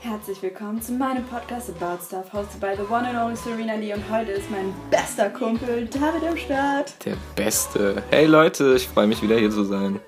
Herzlich 0.00 0.40
willkommen 0.42 0.80
zu 0.80 0.92
meinem 0.92 1.24
Podcast 1.24 1.70
About 1.70 2.02
Stuff, 2.04 2.32
hosted 2.32 2.60
by 2.60 2.74
the 2.76 2.82
one 2.82 3.06
and 3.08 3.18
only 3.18 3.34
Serena 3.34 3.74
Lee 3.74 3.92
und 3.94 4.08
heute 4.10 4.32
ist 4.32 4.50
mein 4.50 4.72
bester 4.90 5.30
Kumpel 5.30 5.86
David 5.86 6.22
am 6.28 6.36
Start. 6.36 6.94
Der 7.04 7.16
Beste. 7.34 8.02
Hey 8.10 8.26
Leute, 8.26 8.74
ich 8.76 8.86
freue 8.86 9.06
mich 9.06 9.22
wieder 9.22 9.36
hier 9.36 9.50
zu 9.50 9.64
sein. 9.64 9.98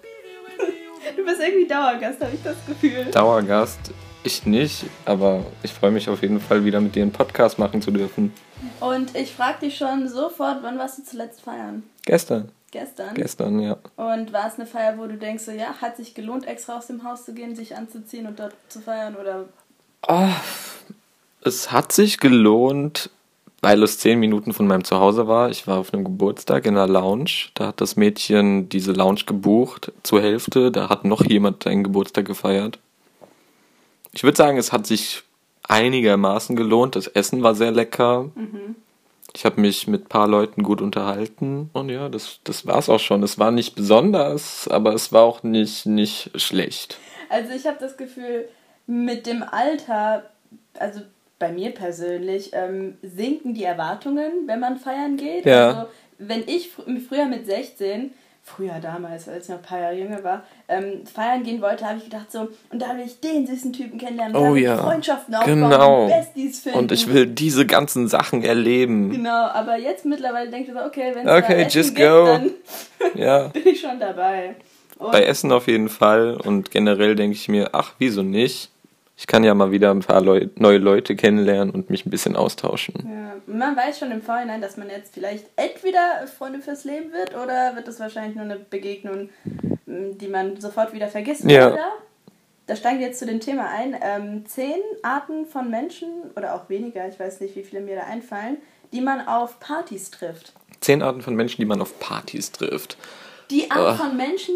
Du 1.16 1.24
bist 1.24 1.40
irgendwie 1.40 1.66
Dauergast, 1.66 2.20
habe 2.20 2.34
ich 2.34 2.42
das 2.42 2.56
Gefühl. 2.66 3.06
Dauergast, 3.06 3.92
ich 4.22 4.46
nicht, 4.46 4.84
aber 5.04 5.44
ich 5.62 5.72
freue 5.72 5.90
mich 5.90 6.08
auf 6.08 6.22
jeden 6.22 6.40
Fall 6.40 6.64
wieder 6.64 6.80
mit 6.80 6.94
dir 6.94 7.02
einen 7.02 7.12
Podcast 7.12 7.58
machen 7.58 7.80
zu 7.80 7.90
dürfen. 7.90 8.32
Und 8.80 9.16
ich 9.16 9.34
frage 9.34 9.60
dich 9.60 9.76
schon 9.76 10.06
sofort, 10.06 10.58
wann 10.62 10.78
warst 10.78 10.98
du 10.98 11.02
zuletzt 11.02 11.40
feiern? 11.40 11.82
Gestern. 12.04 12.50
Gestern? 12.70 13.14
Gestern, 13.14 13.60
ja. 13.60 13.78
Und 13.96 14.32
war 14.32 14.46
es 14.46 14.56
eine 14.56 14.66
Feier, 14.66 14.98
wo 14.98 15.06
du 15.06 15.16
denkst, 15.16 15.44
so, 15.44 15.52
ja, 15.52 15.74
hat 15.80 15.96
sich 15.96 16.14
gelohnt, 16.14 16.46
extra 16.46 16.76
aus 16.76 16.86
dem 16.86 17.02
Haus 17.02 17.24
zu 17.24 17.32
gehen, 17.32 17.56
sich 17.56 17.74
anzuziehen 17.74 18.26
und 18.26 18.38
dort 18.38 18.54
zu 18.68 18.80
feiern? 18.80 19.16
Oder 19.16 19.46
Oh, 20.06 20.28
es 21.42 21.72
hat 21.72 21.92
sich 21.92 22.18
gelohnt, 22.18 23.10
weil 23.60 23.82
es 23.82 23.98
zehn 23.98 24.20
Minuten 24.20 24.52
von 24.52 24.66
meinem 24.66 24.84
Zuhause 24.84 25.26
war. 25.26 25.50
Ich 25.50 25.66
war 25.66 25.78
auf 25.78 25.92
einem 25.92 26.04
Geburtstag 26.04 26.66
in 26.66 26.76
einer 26.76 26.86
Lounge. 26.86 27.48
Da 27.54 27.68
hat 27.68 27.80
das 27.80 27.96
Mädchen 27.96 28.68
diese 28.68 28.92
Lounge 28.92 29.22
gebucht 29.26 29.92
zur 30.02 30.20
Hälfte. 30.22 30.70
Da 30.70 30.88
hat 30.88 31.04
noch 31.04 31.24
jemand 31.24 31.66
einen 31.66 31.84
Geburtstag 31.84 32.26
gefeiert. 32.26 32.78
Ich 34.12 34.22
würde 34.22 34.36
sagen, 34.36 34.58
es 34.58 34.72
hat 34.72 34.86
sich 34.86 35.22
einigermaßen 35.64 36.56
gelohnt. 36.56 36.96
Das 36.96 37.08
Essen 37.08 37.42
war 37.42 37.54
sehr 37.54 37.72
lecker. 37.72 38.30
Ich 39.34 39.44
habe 39.44 39.60
mich 39.60 39.86
mit 39.86 40.04
ein 40.04 40.08
paar 40.08 40.28
Leuten 40.28 40.62
gut 40.62 40.80
unterhalten. 40.80 41.70
Und 41.72 41.90
ja, 41.90 42.08
das, 42.08 42.40
das 42.44 42.66
war's 42.66 42.88
auch 42.88 43.00
schon. 43.00 43.22
Es 43.22 43.38
war 43.38 43.50
nicht 43.50 43.74
besonders, 43.74 44.66
aber 44.68 44.94
es 44.94 45.12
war 45.12 45.22
auch 45.22 45.42
nicht, 45.42 45.86
nicht 45.86 46.30
schlecht. 46.40 46.98
Also 47.28 47.52
ich 47.52 47.66
habe 47.66 47.76
das 47.78 47.96
Gefühl, 47.96 48.48
mit 48.88 49.26
dem 49.26 49.44
Alter, 49.44 50.24
also 50.78 51.00
bei 51.38 51.52
mir 51.52 51.70
persönlich, 51.70 52.50
ähm, 52.54 52.96
sinken 53.02 53.54
die 53.54 53.62
Erwartungen, 53.62 54.32
wenn 54.46 54.58
man 54.58 54.76
feiern 54.78 55.16
geht. 55.16 55.44
Ja. 55.46 55.68
Also 55.68 55.88
wenn 56.18 56.42
ich 56.48 56.70
fr 56.70 56.82
früher 57.08 57.26
mit 57.26 57.46
16, 57.46 58.12
früher 58.42 58.80
damals, 58.80 59.28
als 59.28 59.44
ich 59.44 59.50
noch 59.50 59.58
ein 59.58 59.62
paar 59.62 59.78
Jahre 59.78 59.94
jünger 59.94 60.24
war, 60.24 60.42
ähm, 60.68 61.06
feiern 61.06 61.42
gehen 61.44 61.60
wollte, 61.60 61.86
habe 61.86 61.98
ich 61.98 62.04
gedacht 62.04 62.32
so, 62.32 62.48
und 62.72 62.80
da 62.80 62.96
will 62.96 63.04
ich 63.04 63.20
den 63.20 63.46
süßen 63.46 63.72
Typen 63.74 63.98
kennenlernen, 63.98 64.34
Oh 64.34 64.56
ja. 64.56 64.78
Freundschaften 64.78 65.34
aufbauen, 65.34 65.60
Genau. 65.60 66.06
Besties 66.08 66.60
finden. 66.60 66.78
Und 66.78 66.90
ich 66.90 67.12
will 67.12 67.26
diese 67.26 67.66
ganzen 67.66 68.08
Sachen 68.08 68.42
erleben. 68.42 69.10
Genau, 69.10 69.44
aber 69.48 69.76
jetzt 69.76 70.06
mittlerweile 70.06 70.50
denke 70.50 70.72
ich 70.72 70.76
so, 70.76 70.82
okay, 70.84 71.12
wenn 71.14 71.28
es 71.28 71.44
Okay, 71.44 71.62
just 71.70 71.94
gibt, 71.94 72.08
go. 72.08 72.24
dann 72.24 72.50
Ja. 73.14 73.48
bin 73.52 73.66
ich 73.66 73.80
schon 73.80 74.00
dabei. 74.00 74.56
Und 74.98 75.12
Bei 75.12 75.22
Essen 75.24 75.52
auf 75.52 75.68
jeden 75.68 75.88
Fall. 75.90 76.36
Und 76.42 76.70
generell 76.72 77.14
denke 77.14 77.36
ich 77.36 77.48
mir, 77.48 77.68
ach, 77.72 77.92
wieso 77.98 78.22
nicht? 78.24 78.70
Ich 79.20 79.26
kann 79.26 79.42
ja 79.42 79.52
mal 79.52 79.72
wieder 79.72 79.90
ein 79.90 79.98
paar 79.98 80.20
Leu 80.20 80.46
neue 80.54 80.78
Leute 80.78 81.16
kennenlernen 81.16 81.74
und 81.74 81.90
mich 81.90 82.06
ein 82.06 82.10
bisschen 82.10 82.36
austauschen. 82.36 82.94
Ja, 83.04 83.34
man 83.52 83.76
weiß 83.76 83.98
schon 83.98 84.12
im 84.12 84.22
Vorhinein, 84.22 84.60
dass 84.62 84.76
man 84.76 84.88
jetzt 84.88 85.12
vielleicht 85.12 85.44
entweder 85.56 86.26
Freunde 86.38 86.60
fürs 86.60 86.84
Leben 86.84 87.10
wird 87.12 87.34
oder 87.34 87.74
wird 87.74 87.88
es 87.88 87.98
wahrscheinlich 87.98 88.36
nur 88.36 88.44
eine 88.44 88.56
Begegnung, 88.60 89.28
die 89.86 90.28
man 90.28 90.60
sofort 90.60 90.92
wieder 90.92 91.08
vergisst. 91.08 91.42
Ja. 91.50 91.72
Oder, 91.72 91.88
da 92.68 92.76
steigen 92.76 93.00
wir 93.00 93.08
jetzt 93.08 93.18
zu 93.18 93.26
dem 93.26 93.40
Thema 93.40 93.68
ein, 93.70 93.96
ähm, 94.00 94.46
zehn 94.46 94.78
Arten 95.02 95.46
von 95.46 95.68
Menschen 95.68 96.08
oder 96.36 96.54
auch 96.54 96.68
weniger, 96.68 97.08
ich 97.08 97.18
weiß 97.18 97.40
nicht, 97.40 97.56
wie 97.56 97.64
viele 97.64 97.80
mir 97.80 97.96
da 97.96 98.02
einfallen, 98.02 98.58
die 98.92 99.00
man 99.00 99.26
auf 99.26 99.58
Partys 99.58 100.12
trifft. 100.12 100.52
Zehn 100.80 101.02
Arten 101.02 101.22
von 101.22 101.34
Menschen, 101.34 101.60
die 101.60 101.66
man 101.66 101.80
auf 101.80 101.98
Partys 101.98 102.52
trifft. 102.52 102.96
Die 103.50 103.68
Art 103.70 103.80
Ah. 103.80 104.04
von 104.04 104.16
Menschen 104.16 104.54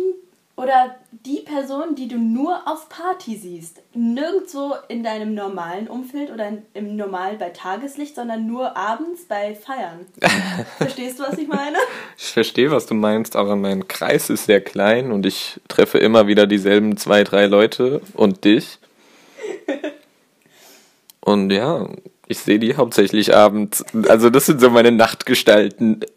oder 0.56 0.96
die 1.10 1.40
Person, 1.40 1.94
die 1.94 2.08
du 2.08 2.18
nur 2.18 2.68
auf 2.68 2.88
Party 2.88 3.36
siehst. 3.36 3.80
Nirgendwo 3.94 4.74
in 4.88 5.02
deinem 5.02 5.34
normalen 5.34 5.88
Umfeld 5.88 6.30
oder 6.30 6.52
im 6.74 6.96
Normal 6.96 7.36
bei 7.36 7.50
Tageslicht, 7.50 8.14
sondern 8.14 8.46
nur 8.46 8.76
abends 8.76 9.24
bei 9.24 9.54
Feiern. 9.54 10.06
Verstehst 10.78 11.18
du, 11.18 11.24
was 11.24 11.38
ich 11.38 11.48
meine? 11.48 11.78
Ich 12.18 12.32
verstehe, 12.32 12.70
was 12.70 12.86
du 12.86 12.94
meinst, 12.94 13.34
aber 13.34 13.56
mein 13.56 13.88
Kreis 13.88 14.30
ist 14.30 14.46
sehr 14.46 14.60
klein 14.60 15.10
und 15.10 15.24
ich 15.24 15.60
treffe 15.68 15.98
immer 15.98 16.26
wieder 16.26 16.46
dieselben 16.46 16.96
zwei, 16.96 17.24
drei 17.24 17.46
Leute 17.46 18.02
und 18.14 18.44
dich. 18.44 18.78
Und 21.24 21.52
ja, 21.52 21.88
ich 22.26 22.38
sehe 22.38 22.58
die 22.58 22.76
hauptsächlich 22.76 23.32
abends. 23.32 23.84
Also 24.08 24.28
das 24.28 24.46
sind 24.46 24.60
so 24.60 24.70
meine 24.70 24.90
Nachtgestalten. 24.90 26.00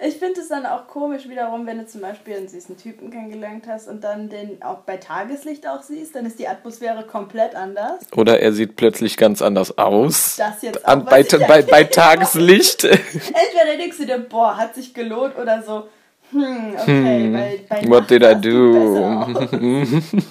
Ich 0.00 0.14
finde 0.16 0.40
es 0.40 0.48
dann 0.48 0.64
auch 0.64 0.86
komisch 0.86 1.28
wiederum, 1.28 1.66
wenn 1.66 1.78
du 1.78 1.86
zum 1.86 2.02
Beispiel 2.02 2.36
einen 2.36 2.46
süßen 2.46 2.76
Typen 2.76 3.10
kennengelernt 3.10 3.64
hast 3.66 3.88
und 3.88 4.04
dann 4.04 4.28
den 4.28 4.62
auch 4.62 4.78
bei 4.78 4.96
Tageslicht 4.96 5.66
auch 5.66 5.82
siehst, 5.82 6.14
dann 6.14 6.24
ist 6.24 6.38
die 6.38 6.46
Atmosphäre 6.46 7.04
komplett 7.04 7.56
anders. 7.56 8.00
Oder 8.16 8.38
er 8.38 8.52
sieht 8.52 8.76
plötzlich 8.76 9.16
ganz 9.16 9.42
anders 9.42 9.76
aus. 9.76 10.36
Das 10.36 10.62
jetzt 10.62 10.84
auch, 10.84 10.92
An, 10.92 11.04
bei, 11.04 11.24
bei, 11.24 11.62
bei. 11.62 11.84
Tageslicht. 11.98 12.84
Entweder 12.84 13.76
denkst 13.76 13.96
du 13.98 14.06
dir, 14.06 14.20
boah, 14.20 14.56
hat 14.56 14.76
sich 14.76 14.94
gelohnt 14.94 15.36
oder 15.36 15.62
so, 15.62 15.88
hm, 16.30 16.76
okay, 16.78 17.30
bei, 17.32 17.60
bei 17.68 17.88
What 17.88 18.08
did 18.08 18.22
I 18.22 18.34
do? 18.40 19.26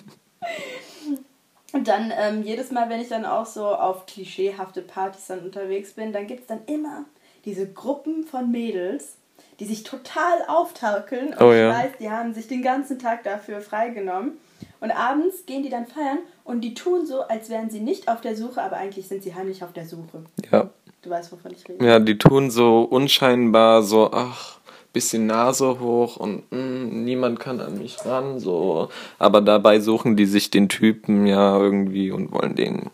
Und 1.73 1.88
dann 1.88 2.13
ähm, 2.17 2.44
jedes 2.44 2.72
Mal, 2.72 2.89
wenn 2.89 3.01
ich 3.01 3.09
dann 3.09 3.25
auch 3.25 3.45
so 3.45 3.66
auf 3.66 4.06
klischeehafte 4.06 4.81
Partys 4.81 5.27
dann 5.27 5.39
unterwegs 5.39 5.91
bin, 5.91 6.13
dann 6.13 6.25
gibt 6.25 6.41
es 6.41 6.47
dann 6.47 6.61
immer 6.67 7.03
diese 7.44 7.67
Gruppen 7.67 8.23
von 8.23 8.50
Mädels, 8.50 9.17
die 9.59 9.66
sich 9.66 9.84
total 9.84 10.44
auftarkeln. 10.48 11.30
Und 11.30 11.42
Oh 11.42 11.52
ich 11.52 11.59
ja. 11.59 11.70
weiß, 11.70 11.92
die 12.00 12.09
haben 12.09 12.34
sich 12.34 12.48
den 12.48 12.62
ganzen 12.62 13.00
Tag 13.00 13.24
dafür 13.24 13.62
freigenommen. 13.62 14.34
Und 14.80 14.92
abends 14.92 15.46
gehen 15.46 15.64
die 15.64 15.70
dann 15.70 15.88
feiern 15.88 16.20
und 16.44 16.62
die 16.62 16.74
tun 16.74 17.06
so, 17.06 17.22
als 17.22 17.50
wären 17.50 17.70
sie 17.70 17.80
nicht 17.80 18.08
auf 18.08 18.22
der 18.22 18.36
Suche, 18.36 18.62
aber 18.62 18.78
eigentlich 18.78 19.08
sind 19.08 19.24
sie 19.24 19.34
heimlich 19.34 19.64
auf 19.64 19.74
der 19.74 19.86
Suche. 19.86 20.24
Ja. 20.52 20.70
Du 21.02 21.09
weißt, 21.09 21.31
wovon 21.31 21.52
ich 21.52 21.68
rede. 21.68 21.84
ja, 21.86 22.00
die 22.00 22.18
tun 22.18 22.52
so 22.52 22.81
unscheinbar 22.81 23.81
so, 23.81 24.12
ach, 24.12 24.59
bisschen 24.94 25.28
Nase 25.28 25.80
hoch 25.80 26.18
und 26.18 26.52
mm, 26.52 27.04
niemand 27.04 27.40
kann 27.40 27.59
an 27.59 27.78
mich 27.78 28.04
ran, 28.06 28.40
so. 28.40 28.90
Aber 29.19 29.42
dabei 29.42 29.80
suchen 29.80 30.16
die 30.16 30.25
sich 30.25 30.50
den 30.50 30.69
Typen 30.69 31.28
ja 31.28 31.58
irgendwie 31.58 32.12
und 32.12 32.31
wollen 32.31 32.56
den, 32.56 32.90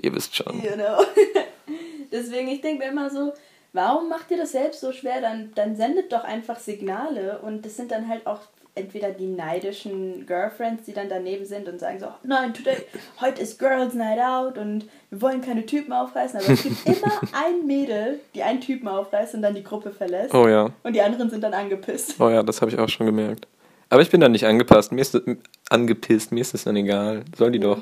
ihr 0.00 0.14
wisst 0.14 0.36
schon. 0.36 0.60
Know. 0.60 1.04
Deswegen, 2.12 2.48
ich 2.48 2.60
denke 2.60 2.84
mir 2.84 2.90
immer 2.90 3.10
so, 3.10 3.32
warum 3.72 4.08
macht 4.08 4.30
ihr 4.30 4.36
das 4.36 4.52
selbst 4.52 4.80
so 4.80 4.92
schwer? 4.92 5.20
Dann, 5.20 5.52
dann 5.54 5.76
sendet 5.76 6.12
doch 6.12 6.24
einfach 6.24 6.58
Signale 6.58 7.38
und 7.40 7.64
das 7.64 7.76
sind 7.76 7.90
dann 7.90 8.08
halt 8.08 8.26
auch 8.26 8.40
entweder 8.76 9.10
die 9.10 9.26
neidischen 9.26 10.26
Girlfriends, 10.26 10.84
die 10.84 10.92
dann 10.92 11.08
daneben 11.08 11.44
sind 11.44 11.68
und 11.68 11.80
sagen 11.80 11.98
so, 11.98 12.06
nein, 12.22 12.54
today, 12.54 12.76
heute 13.20 13.42
ist 13.42 13.58
Girls 13.58 13.94
Night 13.94 14.20
Out 14.20 14.58
und 14.58 14.86
wir 15.10 15.20
wollen 15.20 15.40
keine 15.40 15.66
Typen 15.66 15.92
aufreißen, 15.92 16.38
aber 16.40 16.48
es 16.50 16.62
gibt 16.62 16.76
immer 16.86 17.20
ein 17.32 17.66
Mädel, 17.66 18.20
die 18.34 18.42
einen 18.44 18.60
Typen 18.60 18.86
aufreißt 18.86 19.34
und 19.34 19.42
dann 19.42 19.54
die 19.56 19.64
Gruppe 19.64 19.90
verlässt 19.90 20.32
Oh 20.34 20.46
ja, 20.46 20.70
und 20.84 20.92
die 20.94 21.02
anderen 21.02 21.28
sind 21.30 21.42
dann 21.42 21.52
angepisst. 21.52 22.14
oh 22.20 22.30
ja, 22.30 22.42
das 22.44 22.60
habe 22.60 22.70
ich 22.70 22.78
auch 22.78 22.88
schon 22.88 23.06
gemerkt. 23.06 23.48
Aber 23.88 24.02
ich 24.02 24.10
bin 24.10 24.20
da 24.20 24.28
nicht 24.28 24.46
angepasst, 24.46 24.92
mir 24.92 25.00
ist 25.00 25.14
das, 25.14 25.22
angepisst, 25.68 26.30
mir 26.30 26.40
ist 26.40 26.54
das 26.54 26.62
dann 26.64 26.76
egal. 26.76 27.24
Soll 27.36 27.50
die 27.50 27.58
doch 27.58 27.78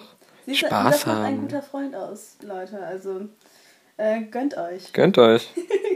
Siehst 0.47 0.63
du, 0.63 0.67
Spaß 0.67 0.91
das 0.93 1.07
macht 1.07 1.19
ein 1.19 1.25
haben. 1.25 1.41
guter 1.43 1.63
Freund 1.63 1.95
aus, 1.95 2.37
Leute, 2.43 2.79
also 2.83 3.21
äh, 3.99 4.23
gönnt 4.31 4.57
euch. 4.57 4.93
Gönnt 4.93 5.19
euch. 5.19 5.49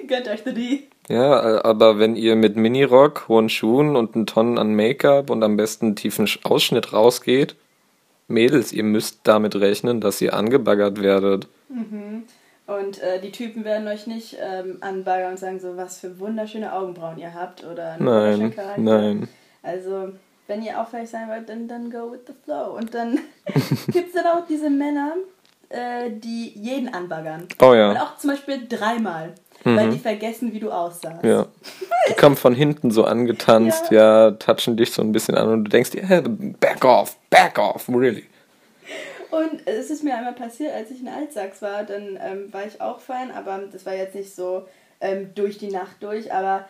gönnt 0.06 0.28
euch 0.28 0.42
the 0.44 0.52
D. 0.52 0.82
Ja, 1.08 1.56
äh, 1.58 1.62
aber 1.62 1.98
wenn 1.98 2.14
ihr 2.14 2.36
mit 2.36 2.56
Minirock, 2.56 3.26
hohen 3.28 3.48
Schuhen 3.48 3.96
und 3.96 4.14
einen 4.14 4.26
Tonnen 4.26 4.58
an 4.58 4.74
Make-up 4.74 5.30
und 5.30 5.42
am 5.42 5.56
besten 5.56 5.86
einen 5.86 5.96
tiefen 5.96 6.26
Sch- 6.26 6.44
Ausschnitt 6.44 6.92
rausgeht, 6.92 7.56
Mädels, 8.28 8.72
ihr 8.72 8.84
müsst 8.84 9.20
damit 9.24 9.56
rechnen, 9.56 10.00
dass 10.00 10.20
ihr 10.20 10.32
angebaggert 10.34 11.02
werdet. 11.02 11.48
Und 12.66 13.02
äh, 13.02 13.20
die 13.20 13.32
Typen 13.32 13.64
werden 13.64 13.88
euch 13.88 14.06
nicht 14.06 14.36
ähm, 14.40 14.78
anbaggern 14.80 15.32
und 15.32 15.38
sagen 15.38 15.58
so, 15.60 15.76
was 15.76 15.98
für 15.98 16.18
wunderschöne 16.20 16.72
Augenbrauen 16.72 17.18
ihr 17.18 17.34
habt 17.34 17.64
oder 17.64 17.96
Nein, 17.98 18.54
nein. 18.76 19.28
Also, 19.62 20.10
wenn 20.46 20.62
ihr 20.62 20.80
auffällig 20.80 21.10
sein 21.10 21.28
wollt, 21.28 21.48
dann, 21.48 21.66
dann 21.68 21.90
go 21.90 22.12
with 22.12 22.20
the 22.26 22.32
flow. 22.44 22.76
Und 22.76 22.94
dann 22.94 23.18
gibt 23.92 24.08
es 24.08 24.14
dann 24.14 24.26
auch 24.26 24.46
diese 24.48 24.70
Männer, 24.70 25.14
äh, 25.72 26.10
die 26.10 26.50
jeden 26.50 26.92
anbaggern. 26.92 27.48
Oh 27.60 27.70
Und 27.70 27.76
ja, 27.76 28.02
auch 28.02 28.18
zum 28.18 28.30
Beispiel 28.30 28.66
dreimal, 28.68 29.32
weil 29.64 29.90
die 29.90 29.98
vergessen, 29.98 30.52
wie 30.52 30.60
du 30.60 30.70
aussahst. 30.70 31.24
ja. 31.24 31.46
Die 32.08 32.14
kommen 32.14 32.34
von 32.34 32.52
hinten 32.52 32.90
so 32.90 33.04
angetanzt, 33.04 33.92
ja. 33.92 34.32
touchen 34.32 34.76
dich 34.76 34.92
so 34.92 35.02
ein 35.02 35.12
bisschen 35.12 35.36
an 35.36 35.48
und 35.48 35.64
du 35.64 35.70
denkst 35.70 35.90
dir, 35.90 36.04
hey, 36.04 36.20
back 36.20 36.84
off, 36.84 37.16
back 37.30 37.60
off, 37.60 37.88
really. 37.88 38.24
Und 39.30 39.66
es 39.66 39.88
ist 39.88 40.02
mir 40.02 40.16
einmal 40.16 40.32
passiert, 40.32 40.74
als 40.74 40.90
ich 40.90 41.00
in 41.00 41.08
Altsachs 41.08 41.62
war, 41.62 41.84
dann 41.84 42.18
ähm, 42.20 42.52
war 42.52 42.66
ich 42.66 42.80
auch 42.80 42.98
feiern, 42.98 43.30
aber 43.30 43.60
das 43.72 43.86
war 43.86 43.94
jetzt 43.94 44.16
nicht 44.16 44.34
so 44.34 44.66
ähm, 45.00 45.30
durch 45.36 45.58
die 45.58 45.70
Nacht 45.70 45.96
durch, 46.00 46.32
aber 46.32 46.68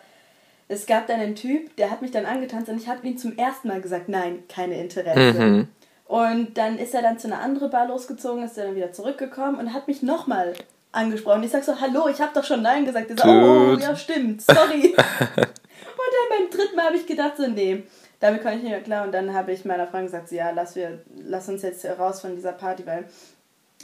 es 0.67 0.85
gab 0.85 1.07
dann 1.07 1.19
einen 1.19 1.35
Typ, 1.35 1.75
der 1.77 1.91
hat 1.91 2.01
mich 2.01 2.11
dann 2.11 2.25
angetanzt 2.25 2.69
und 2.69 2.77
ich 2.77 2.87
habe 2.87 3.05
ihm 3.07 3.17
zum 3.17 3.37
ersten 3.37 3.67
Mal 3.67 3.81
gesagt, 3.81 4.07
nein, 4.07 4.43
keine 4.47 4.79
Interesse. 4.79 5.39
Mhm. 5.39 5.67
Und 6.13 6.59
dann 6.59 6.77
ist 6.77 6.93
er 6.93 7.01
dann 7.01 7.17
zu 7.17 7.25
einer 7.25 7.41
anderen 7.41 7.71
Bar 7.71 7.87
losgezogen, 7.87 8.43
ist 8.43 8.55
dann 8.55 8.75
wieder 8.75 8.91
zurückgekommen 8.91 9.57
und 9.57 9.73
hat 9.73 9.87
mich 9.87 10.03
nochmal 10.03 10.53
angesprochen. 10.91 11.41
Ich 11.41 11.49
sag 11.49 11.63
so, 11.63 11.81
hallo, 11.81 12.07
ich 12.07 12.21
habe 12.21 12.31
doch 12.35 12.43
schon 12.43 12.61
Nein 12.61 12.85
gesagt. 12.85 13.09
Er 13.09 13.17
so, 13.17 13.27
oh, 13.27 13.75
ja 13.79 13.95
stimmt, 13.95 14.43
sorry. 14.43 14.93
und 14.95 15.37
dann 15.37 16.29
beim 16.29 16.49
dritten 16.51 16.75
Mal 16.75 16.85
habe 16.85 16.97
ich 16.97 17.07
gedacht 17.07 17.37
so, 17.37 17.47
nee, 17.47 17.81
damit 18.19 18.43
komme 18.43 18.57
ich 18.57 18.61
nicht 18.61 18.69
mehr 18.69 18.83
klar. 18.83 19.05
Und 19.05 19.11
dann 19.11 19.33
habe 19.33 19.53
ich 19.53 19.65
meiner 19.65 19.87
Freundin 19.87 20.05
gesagt, 20.05 20.29
so, 20.29 20.35
ja, 20.35 20.51
lass, 20.51 20.75
wir, 20.75 21.01
lass 21.25 21.49
uns 21.49 21.63
jetzt 21.63 21.83
raus 21.83 22.21
von 22.21 22.35
dieser 22.35 22.51
Party, 22.51 22.85
weil 22.85 23.05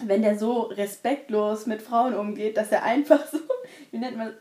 wenn 0.04 0.22
der 0.22 0.38
so 0.38 0.62
respektlos 0.62 1.66
mit 1.66 1.82
Frauen 1.82 2.14
umgeht, 2.14 2.58
dass 2.58 2.72
er 2.72 2.84
einfach 2.84 3.26
so, 3.26 3.40
wie 3.90 3.98
nennt 3.98 4.18
man, 4.18 4.34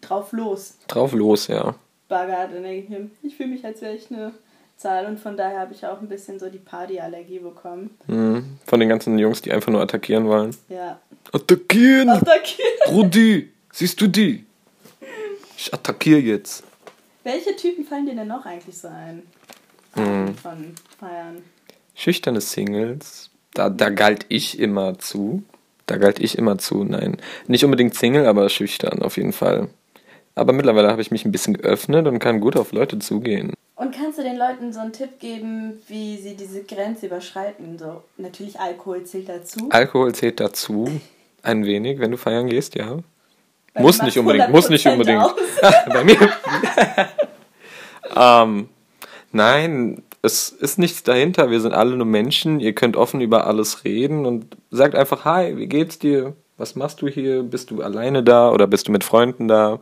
drauf 0.00 0.32
los 0.32 0.78
Drauf 0.88 1.12
los, 1.12 1.46
ja. 1.46 1.76
baggert. 2.08 2.52
Dann 2.52 2.64
denke 2.64 2.82
ich 2.82 2.88
mir, 2.88 3.08
ich 3.22 3.36
fühle 3.36 3.50
mich, 3.50 3.64
als 3.64 3.82
wäre 3.82 3.94
ich 3.94 4.10
eine 4.10 4.32
Zahl 4.80 5.04
und 5.04 5.20
von 5.20 5.36
daher 5.36 5.60
habe 5.60 5.74
ich 5.74 5.84
auch 5.84 6.00
ein 6.00 6.08
bisschen 6.08 6.38
so 6.38 6.48
die 6.48 6.58
Partyallergie 6.58 7.38
bekommen. 7.40 7.90
Mhm. 8.06 8.58
Von 8.66 8.80
den 8.80 8.88
ganzen 8.88 9.18
Jungs, 9.18 9.42
die 9.42 9.52
einfach 9.52 9.70
nur 9.70 9.82
attackieren 9.82 10.26
wollen. 10.26 10.56
Ja. 10.70 10.98
Attackieren! 11.32 12.08
Attackieren. 12.08 12.72
Brudi! 12.86 13.52
Siehst 13.72 14.00
du 14.00 14.06
die? 14.06 14.46
Ich 15.56 15.72
attackiere 15.74 16.20
jetzt. 16.20 16.64
Welche 17.24 17.54
Typen 17.56 17.84
fallen 17.84 18.06
dir 18.06 18.14
denn 18.14 18.28
noch 18.28 18.46
eigentlich 18.46 18.78
so 18.78 18.88
ein? 18.88 19.22
Mhm. 19.94 20.34
Von 20.36 20.74
Feiern. 20.98 21.42
Schüchterne 21.94 22.40
Singles, 22.40 23.28
da, 23.52 23.68
da 23.68 23.90
galt 23.90 24.24
ich 24.30 24.58
immer 24.58 24.98
zu. 24.98 25.42
Da 25.84 25.98
galt 25.98 26.20
ich 26.20 26.38
immer 26.38 26.56
zu, 26.56 26.84
nein. 26.84 27.18
Nicht 27.46 27.64
unbedingt 27.64 27.94
Single, 27.94 28.26
aber 28.26 28.48
schüchtern 28.48 29.02
auf 29.02 29.18
jeden 29.18 29.34
Fall. 29.34 29.68
Aber 30.34 30.54
mittlerweile 30.54 30.88
habe 30.88 31.02
ich 31.02 31.10
mich 31.10 31.26
ein 31.26 31.32
bisschen 31.32 31.54
geöffnet 31.54 32.06
und 32.06 32.18
kann 32.18 32.40
gut 32.40 32.56
auf 32.56 32.72
Leute 32.72 32.98
zugehen. 32.98 33.52
Und 33.80 33.94
kannst 33.94 34.18
du 34.18 34.22
den 34.22 34.36
Leuten 34.36 34.74
so 34.74 34.80
einen 34.80 34.92
Tipp 34.92 35.18
geben, 35.20 35.80
wie 35.88 36.18
sie 36.18 36.36
diese 36.36 36.64
Grenze 36.64 37.06
überschreiten? 37.06 37.78
So, 37.78 38.02
natürlich 38.18 38.60
Alkohol 38.60 39.04
zählt 39.04 39.30
dazu. 39.30 39.70
Alkohol 39.70 40.14
zählt 40.14 40.38
dazu, 40.38 41.00
ein 41.42 41.64
wenig, 41.64 41.98
wenn 41.98 42.10
du 42.10 42.18
feiern 42.18 42.46
gehst, 42.46 42.74
ja. 42.74 42.98
Weil 43.72 43.82
muss 43.82 44.02
nicht 44.02 44.18
unbedingt, 44.18 44.50
muss 44.50 44.68
nicht 44.68 44.86
100% 44.86 44.92
unbedingt. 44.92 45.34
Bei 45.86 46.04
mir. 46.04 46.18
ähm, 48.14 48.68
nein, 49.32 50.02
es 50.20 50.50
ist 50.50 50.78
nichts 50.78 51.02
dahinter. 51.02 51.50
Wir 51.50 51.62
sind 51.62 51.72
alle 51.72 51.96
nur 51.96 52.06
Menschen. 52.06 52.60
Ihr 52.60 52.74
könnt 52.74 52.98
offen 52.98 53.22
über 53.22 53.46
alles 53.46 53.84
reden 53.84 54.26
und 54.26 54.58
sagt 54.70 54.94
einfach, 54.94 55.24
hi, 55.24 55.56
wie 55.56 55.68
geht's 55.68 55.98
dir? 55.98 56.34
Was 56.58 56.76
machst 56.76 57.00
du 57.00 57.08
hier? 57.08 57.42
Bist 57.44 57.70
du 57.70 57.80
alleine 57.80 58.22
da 58.22 58.50
oder 58.50 58.66
bist 58.66 58.88
du 58.88 58.92
mit 58.92 59.04
Freunden 59.04 59.48
da? 59.48 59.80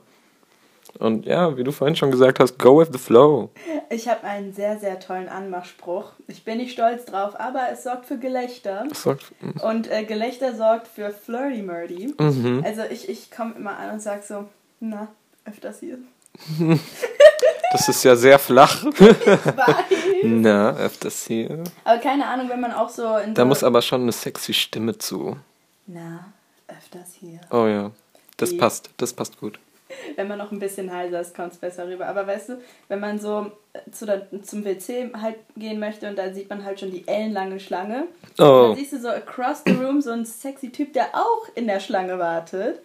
Und 0.98 1.26
ja, 1.26 1.56
wie 1.56 1.64
du 1.64 1.70
vorhin 1.72 1.96
schon 1.96 2.10
gesagt 2.10 2.40
hast, 2.40 2.58
go 2.58 2.80
with 2.80 2.88
the 2.92 2.98
flow. 2.98 3.50
Ich 3.90 4.08
habe 4.08 4.24
einen 4.24 4.52
sehr, 4.52 4.78
sehr 4.78 4.98
tollen 5.00 5.28
Anmachspruch. 5.28 6.12
Ich 6.26 6.44
bin 6.44 6.58
nicht 6.58 6.72
stolz 6.72 7.04
drauf, 7.04 7.38
aber 7.38 7.68
es 7.72 7.82
sorgt 7.84 8.06
für 8.06 8.18
Gelächter. 8.18 8.84
Das 8.88 9.02
sagt, 9.02 9.32
Und 9.62 9.90
äh, 9.90 10.04
Gelächter 10.04 10.54
sorgt 10.54 10.88
für 10.88 11.10
Flirty 11.10 11.62
Murdy. 11.62 12.14
mhm. 12.18 12.62
Also 12.64 12.82
ich, 12.90 13.08
ich 13.08 13.30
komme 13.30 13.54
immer 13.56 13.76
an 13.78 13.92
und 13.92 14.00
sag 14.02 14.22
so, 14.24 14.46
na, 14.80 15.08
öfters 15.44 15.80
hier. 15.80 15.98
Das 17.70 17.86
ist 17.86 18.02
ja 18.02 18.16
sehr 18.16 18.38
flach. 18.38 18.82
Bye. 18.98 19.84
Na, 20.24 20.74
öfters 20.74 21.26
hier. 21.26 21.64
aber 21.84 21.98
keine 21.98 22.26
Ahnung, 22.26 22.48
wenn 22.48 22.60
man 22.60 22.72
auch 22.72 22.88
so 22.88 23.18
in 23.18 23.34
Da 23.34 23.44
muss 23.44 23.62
aber 23.62 23.82
schon 23.82 24.02
eine 24.02 24.12
sexy 24.12 24.54
Stimme 24.54 24.96
zu. 24.96 25.36
Na, 25.86 26.32
öfters 26.66 27.12
hier. 27.20 27.40
Oh 27.50 27.66
ja. 27.66 27.90
Das 28.38 28.56
passt, 28.56 28.88
das 28.96 29.12
passt 29.12 29.38
gut. 29.38 29.58
Wenn 30.16 30.28
man 30.28 30.38
noch 30.38 30.52
ein 30.52 30.58
bisschen 30.58 30.92
heiser 30.92 31.20
ist, 31.20 31.34
kommt 31.34 31.52
es 31.52 31.58
besser 31.58 31.86
rüber. 31.86 32.06
Aber 32.06 32.26
weißt 32.26 32.50
du, 32.50 32.60
wenn 32.88 33.00
man 33.00 33.18
so 33.18 33.50
äh, 33.72 33.90
zu 33.90 34.06
der, 34.06 34.26
zum 34.42 34.64
WC 34.64 35.10
halt 35.20 35.36
gehen 35.56 35.78
möchte 35.80 36.08
und 36.08 36.16
da 36.18 36.32
sieht 36.32 36.50
man 36.50 36.64
halt 36.64 36.80
schon 36.80 36.90
die 36.90 37.06
ellenlange 37.08 37.58
Schlange. 37.60 38.04
Oh. 38.38 38.68
dann 38.68 38.76
siehst 38.76 38.92
du 38.92 38.98
so 38.98 39.08
across 39.08 39.62
the 39.64 39.72
room 39.72 40.00
so 40.00 40.10
einen 40.10 40.26
sexy 40.26 40.70
Typ, 40.70 40.92
der 40.92 41.06
auch 41.14 41.48
in 41.54 41.66
der 41.66 41.80
Schlange 41.80 42.18
wartet. 42.18 42.80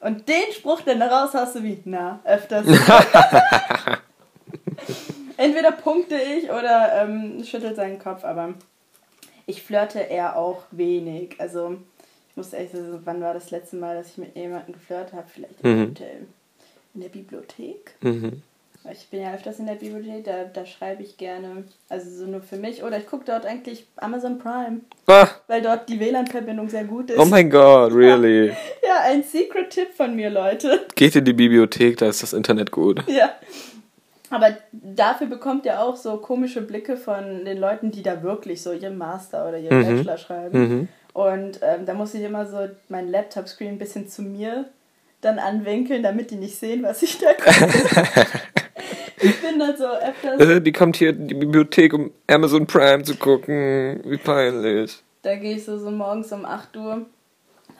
Und 0.00 0.28
den 0.28 0.52
Spruch, 0.52 0.82
den 0.82 1.00
du 1.00 1.06
raus 1.10 1.30
hast, 1.32 1.56
du 1.56 1.62
wie, 1.62 1.80
na, 1.84 2.20
öfters. 2.24 2.66
Entweder 5.36 5.72
punkte 5.72 6.16
ich 6.16 6.50
oder 6.50 7.02
ähm, 7.02 7.42
schüttelt 7.44 7.76
seinen 7.76 7.98
Kopf, 7.98 8.24
aber 8.24 8.54
ich 9.46 9.62
flirte 9.62 9.98
eher 10.00 10.36
auch 10.36 10.62
wenig. 10.70 11.34
Also, 11.38 11.76
ich 12.30 12.36
muss 12.36 12.52
echt 12.52 12.72
sagen, 12.72 13.00
wann 13.04 13.20
war 13.20 13.34
das 13.34 13.50
letzte 13.50 13.76
Mal, 13.76 13.96
dass 13.96 14.10
ich 14.10 14.18
mit 14.18 14.36
jemandem 14.36 14.74
geflirtet 14.74 15.12
habe? 15.14 15.26
Vielleicht 15.32 15.60
im 15.62 15.76
Mhm. 15.80 15.88
Hotel. 15.90 16.26
In 16.94 17.00
der 17.00 17.08
Bibliothek? 17.08 17.94
Mhm. 18.02 18.42
Ich 18.92 19.08
bin 19.08 19.22
ja 19.22 19.32
öfters 19.34 19.58
in 19.60 19.66
der 19.66 19.74
Bibliothek, 19.76 20.24
da, 20.24 20.44
da 20.44 20.66
schreibe 20.66 21.02
ich 21.02 21.16
gerne, 21.16 21.64
also 21.88 22.10
so 22.10 22.30
nur 22.30 22.42
für 22.42 22.56
mich. 22.56 22.82
Oder 22.84 22.98
ich 22.98 23.06
gucke 23.06 23.24
dort 23.24 23.46
eigentlich 23.46 23.86
Amazon 23.96 24.38
Prime, 24.38 24.80
Ah, 25.06 25.26
weil 25.48 25.62
dort 25.62 25.88
die 25.88 25.98
WLAN-Verbindung 25.98 26.68
sehr 26.68 26.84
gut 26.84 27.10
ist. 27.10 27.18
oh 27.18 27.24
mein 27.24 27.48
Gott, 27.48 27.92
really? 27.94 28.48
Ja, 28.86 29.00
ein 29.04 29.22
Secret-Tipp 29.22 29.94
von 29.96 30.14
mir, 30.14 30.28
Leute. 30.28 30.86
Geht 30.94 31.16
in 31.16 31.24
die 31.24 31.32
Bibliothek, 31.32 31.96
da 31.96 32.08
ist 32.08 32.22
das 32.22 32.32
Internet 32.34 32.70
gut. 32.70 33.02
Ja. 33.08 33.30
Aber 34.30 34.56
dafür 34.72 35.28
bekommt 35.28 35.64
ihr 35.64 35.80
auch 35.80 35.96
so 35.96 36.16
komische 36.18 36.60
Blicke 36.60 36.96
von 36.96 37.44
den 37.44 37.56
Leuten, 37.58 37.90
die 37.90 38.02
da 38.02 38.22
wirklich 38.22 38.62
so 38.62 38.72
ihren 38.72 38.98
Master 38.98 39.48
oder 39.48 39.58
ihren 39.58 39.78
Mhm. 39.78 39.96
Bachelor 39.96 40.18
schreiben. 40.18 40.58
Mhm. 40.60 40.88
Und 41.12 41.60
ähm, 41.62 41.86
da 41.86 41.94
muss 41.94 42.14
ich 42.14 42.22
immer 42.22 42.44
so 42.46 42.68
meinen 42.88 43.10
Laptop-Screen 43.10 43.70
ein 43.74 43.78
bisschen 43.78 44.08
zu 44.08 44.22
mir 44.22 44.64
dann 45.24 45.38
anwinkeln, 45.38 46.02
damit 46.02 46.30
die 46.30 46.36
nicht 46.36 46.56
sehen, 46.56 46.82
was 46.82 47.02
ich 47.02 47.18
da 47.18 47.32
gucke. 47.32 47.72
ich 49.20 49.40
bin 49.40 49.58
dann 49.58 49.76
so 49.76 49.86
öfters, 49.86 50.40
Äh, 50.40 50.60
Die 50.60 50.72
kommt 50.72 50.96
hier 50.96 51.10
in 51.10 51.28
die 51.28 51.34
Bibliothek, 51.34 51.92
um 51.94 52.10
Amazon 52.28 52.66
Prime 52.66 53.02
zu 53.02 53.16
gucken. 53.16 54.00
Wie 54.04 54.16
peinlich. 54.18 54.98
da 55.22 55.36
gehe 55.36 55.56
ich 55.56 55.64
so, 55.64 55.78
so 55.78 55.90
morgens 55.90 56.30
um 56.32 56.44
8 56.44 56.76
Uhr, 56.76 57.06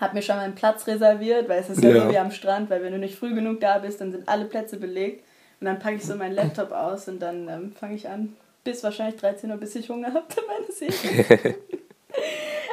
hab 0.00 0.14
mir 0.14 0.23
schon 0.23 0.37
meinen 0.37 0.55
Platz 0.55 0.87
reserviert, 0.87 1.49
weil 1.49 1.61
es 1.61 1.70
ist 1.70 1.82
ja, 1.85 1.91
Ja. 1.91 2.02
so 2.06 2.11
wie 2.12 2.19
am 2.19 2.31
Strand, 2.31 2.70
weil 2.70 2.82
wenn 2.82 2.93
du 2.93 2.99
nicht 2.99 3.17
früh 3.19 3.35
genug 3.35 3.61
da 3.61 3.79
bist, 3.79 4.00
dann 4.00 4.12
sind 4.12 4.29
alle 4.29 4.46
Plätze 4.46 4.79
belegt. 4.79 5.23
Und 5.61 5.67
dann 5.67 5.79
packe 5.79 5.96
ich 5.96 6.05
so 6.05 6.17
meinen 6.17 6.35
Laptop 6.35 6.73
aus 6.73 7.08
und 7.08 7.20
dann 7.20 7.49
ähm, 7.49 7.73
fange 7.79 7.94
ich 7.94 8.08
an, 8.08 8.35
bis 8.64 8.82
wahrscheinlich 8.82 9.17
13 9.20 9.50
Uhr, 9.50 9.56
bis 9.56 9.75
ich 9.76 9.88
Hunger 9.88 10.08
habe, 10.12 10.26
meine 10.49 10.73
Serie. 10.73 11.55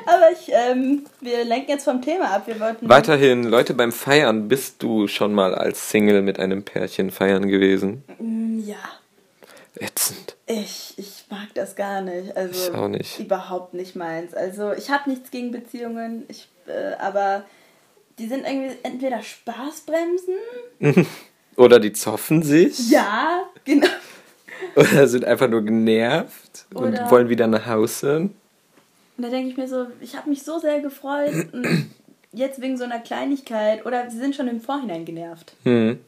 Aber 0.05 0.31
ich, 0.31 0.51
ähm, 0.51 1.05
wir 1.21 1.43
lenken 1.45 1.69
jetzt 1.71 1.85
vom 1.85 2.01
Thema 2.01 2.31
ab. 2.35 2.43
Wir 2.47 2.59
wollten. 2.59 2.87
Weiterhin, 2.89 3.43
Leute, 3.43 3.73
beim 3.73 3.91
Feiern, 3.91 4.47
bist 4.47 4.81
du 4.83 5.07
schon 5.07 5.33
mal 5.33 5.53
als 5.55 5.89
Single 5.89 6.21
mit 6.21 6.39
einem 6.39 6.63
Pärchen 6.63 7.11
feiern 7.11 7.47
gewesen? 7.47 8.03
Mm, 8.19 8.59
Ja, 8.65 8.75
Ätzend. 9.75 10.35
ich, 10.47 10.93
ich 10.97 11.25
mag 11.29 11.47
das 11.55 11.75
gar 11.75 12.01
nicht. 12.01 12.35
Also 12.35 12.71
Ich 12.71 12.75
auch 12.77 12.87
nicht. 12.87 13.19
überhaupt 13.19 13.73
nicht 13.73 13.95
meins. 13.95 14.33
Also 14.33 14.73
ich 14.73 14.89
habe 14.91 15.09
nichts 15.09 15.31
gegen 15.31 15.51
Beziehungen, 15.51 16.23
ich, 16.27 16.49
äh, 16.67 16.93
aber 16.99 17.43
die 18.19 18.27
sind 18.27 18.45
irgendwie 18.45 18.75
entweder 18.83 19.21
Spaßbremsen. 19.21 20.35
Oder 21.57 21.79
die 21.79 21.93
zoffen 21.93 22.43
sich. 22.43 22.89
Ja, 22.91 23.43
genau. 23.65 23.87
Oder 24.75 25.07
sind 25.07 25.25
einfach 25.25 25.47
nur 25.49 25.63
genervt 25.63 26.65
und 26.73 26.89
Oder- 26.93 27.09
wollen 27.09 27.29
wieder 27.29 27.47
nach 27.47 27.65
Hause. 27.65 28.29
Und 29.21 29.27
da 29.27 29.37
denke 29.37 29.51
ich 29.51 29.57
mir 29.57 29.67
so, 29.67 29.85
ich 29.99 30.17
habe 30.17 30.31
mich 30.31 30.41
so 30.41 30.57
sehr 30.57 30.81
gefreut 30.81 31.31
und 31.53 31.91
jetzt 32.33 32.59
wegen 32.59 32.75
so 32.75 32.85
einer 32.85 32.97
Kleinigkeit 32.97 33.85
oder 33.85 34.09
sie 34.09 34.17
sind 34.17 34.35
schon 34.35 34.47
im 34.47 34.59
Vorhinein 34.59 35.05
genervt. 35.05 35.53
Hm. 35.61 35.99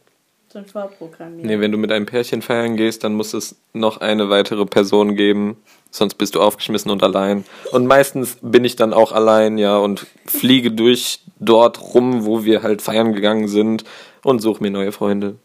Schon 0.51 0.65
vorprogrammiert. 0.65 1.45
Nee, 1.45 1.59
wenn 1.59 1.71
du 1.71 1.77
mit 1.77 1.91
einem 1.91 2.07
Pärchen 2.07 2.41
feiern 2.41 2.75
gehst, 2.75 3.03
dann 3.03 3.13
muss 3.13 3.35
es 3.35 3.55
noch 3.71 4.01
eine 4.01 4.31
weitere 4.31 4.65
Person 4.65 5.15
geben. 5.15 5.57
Sonst 5.91 6.15
bist 6.15 6.33
du 6.33 6.41
aufgeschmissen 6.41 6.89
und 6.89 7.03
allein. 7.03 7.45
Und 7.71 7.85
meistens 7.85 8.39
bin 8.41 8.65
ich 8.65 8.77
dann 8.77 8.93
auch 8.93 9.11
allein, 9.11 9.59
ja, 9.59 9.77
und 9.77 10.07
fliege 10.25 10.71
durch 10.71 11.19
dort 11.37 11.93
rum, 11.93 12.25
wo 12.25 12.43
wir 12.45 12.63
halt 12.63 12.81
feiern 12.81 13.13
gegangen 13.13 13.47
sind 13.47 13.83
und 14.23 14.39
suche 14.39 14.63
mir 14.63 14.71
neue 14.71 14.91
Freunde. 14.91 15.35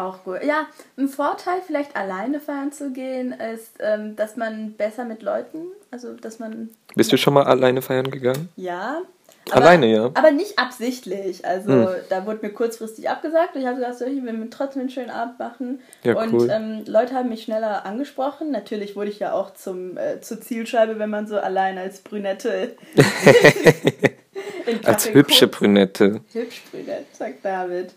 Auch 0.00 0.24
gut. 0.24 0.42
Ja, 0.42 0.66
ein 0.96 1.08
Vorteil, 1.08 1.60
vielleicht 1.66 1.94
alleine 1.96 2.40
feiern 2.40 2.72
zu 2.72 2.90
gehen, 2.90 3.32
ist, 3.32 3.72
ähm, 3.80 4.16
dass 4.16 4.36
man 4.36 4.72
besser 4.74 5.04
mit 5.04 5.22
Leuten, 5.22 5.66
also 5.90 6.14
dass 6.14 6.38
man, 6.38 6.70
Bist 6.94 7.12
du 7.12 7.16
schon 7.18 7.34
mal 7.34 7.44
alleine 7.44 7.82
feiern 7.82 8.10
gegangen? 8.10 8.48
ja. 8.56 9.02
Alleine, 9.52 9.86
ja. 9.86 10.04
Aber 10.14 10.30
nicht 10.30 10.58
absichtlich. 10.60 11.44
Also 11.44 11.70
Hm. 11.72 11.88
da 12.08 12.24
wurde 12.26 12.40
mir 12.46 12.52
kurzfristig 12.52 13.08
abgesagt 13.08 13.54
und 13.54 13.62
ich 13.62 13.66
habe 13.66 13.76
gesagt, 13.78 13.98
so, 13.98 14.04
ich 14.04 14.22
will 14.22 14.48
trotzdem 14.50 14.82
einen 14.82 14.90
schönen 14.90 15.10
Abend 15.10 15.38
machen. 15.40 15.80
Ja, 16.04 16.14
und 16.16 16.32
cool. 16.34 16.48
ähm, 16.52 16.84
Leute 16.86 17.14
haben 17.14 17.30
mich 17.30 17.42
schneller 17.44 17.84
angesprochen. 17.84 18.52
Natürlich 18.52 18.94
wurde 18.94 19.10
ich 19.10 19.18
ja 19.18 19.32
auch 19.32 19.52
zum, 19.54 19.96
äh, 19.96 20.20
zur 20.20 20.40
Zielscheibe, 20.40 20.98
wenn 21.00 21.10
man 21.10 21.26
so 21.26 21.36
allein 21.38 21.78
als 21.78 22.00
Brünette 22.00 22.76
Als 24.84 25.12
hübsche. 25.12 25.48
Brünette. 25.48 26.20
Hübsch 26.32 26.62
Brünette, 26.70 27.06
sagt 27.12 27.44
David. 27.44 27.92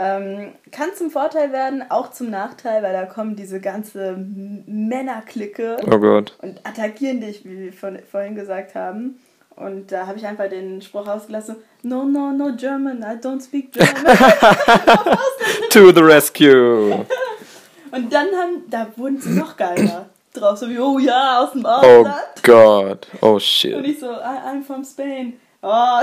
Ähm, 0.00 0.52
kann 0.70 0.90
zum 0.94 1.10
Vorteil 1.10 1.50
werden, 1.52 1.82
auch 1.90 2.12
zum 2.12 2.30
Nachteil, 2.30 2.84
weil 2.84 2.92
da 2.92 3.04
kommen 3.04 3.34
diese 3.34 3.60
ganze 3.60 4.16
Männerklicke 4.16 5.76
Oh 5.90 5.98
Gott. 5.98 6.36
und 6.40 6.60
attackieren 6.64 7.20
dich, 7.20 7.44
wie 7.44 7.58
wir 7.64 7.72
von, 7.72 7.98
vorhin 8.08 8.36
gesagt 8.36 8.76
haben. 8.76 9.18
Und 9.56 9.90
da 9.90 10.06
habe 10.06 10.16
ich 10.18 10.24
einfach 10.24 10.48
den 10.48 10.80
Spruch 10.82 11.08
ausgelassen: 11.08 11.56
No, 11.82 12.04
no, 12.04 12.30
no 12.30 12.54
German, 12.56 13.02
I 13.02 13.16
don't 13.20 13.42
speak 13.44 13.72
German. 13.72 14.16
To 15.70 15.90
the 15.92 16.00
rescue. 16.00 17.04
und 17.90 18.12
dann 18.12 18.28
haben, 18.28 18.62
da 18.70 18.86
wurden 18.96 19.20
sie 19.20 19.30
noch 19.30 19.56
geiler. 19.56 20.06
Drauf 20.32 20.58
so 20.58 20.68
wie, 20.70 20.78
oh 20.78 20.98
ja, 21.00 21.40
aus 21.42 21.52
dem 21.52 21.64
Oh 21.64 21.68
Ausland. 21.68 22.42
Gott. 22.44 23.08
Oh 23.20 23.32
Und 23.32 23.42
shit. 23.42 23.84
ich 23.84 23.98
so, 23.98 24.06
I'm 24.10 24.62
from 24.64 24.84
Spain. 24.84 25.40
Oh, 25.62 26.00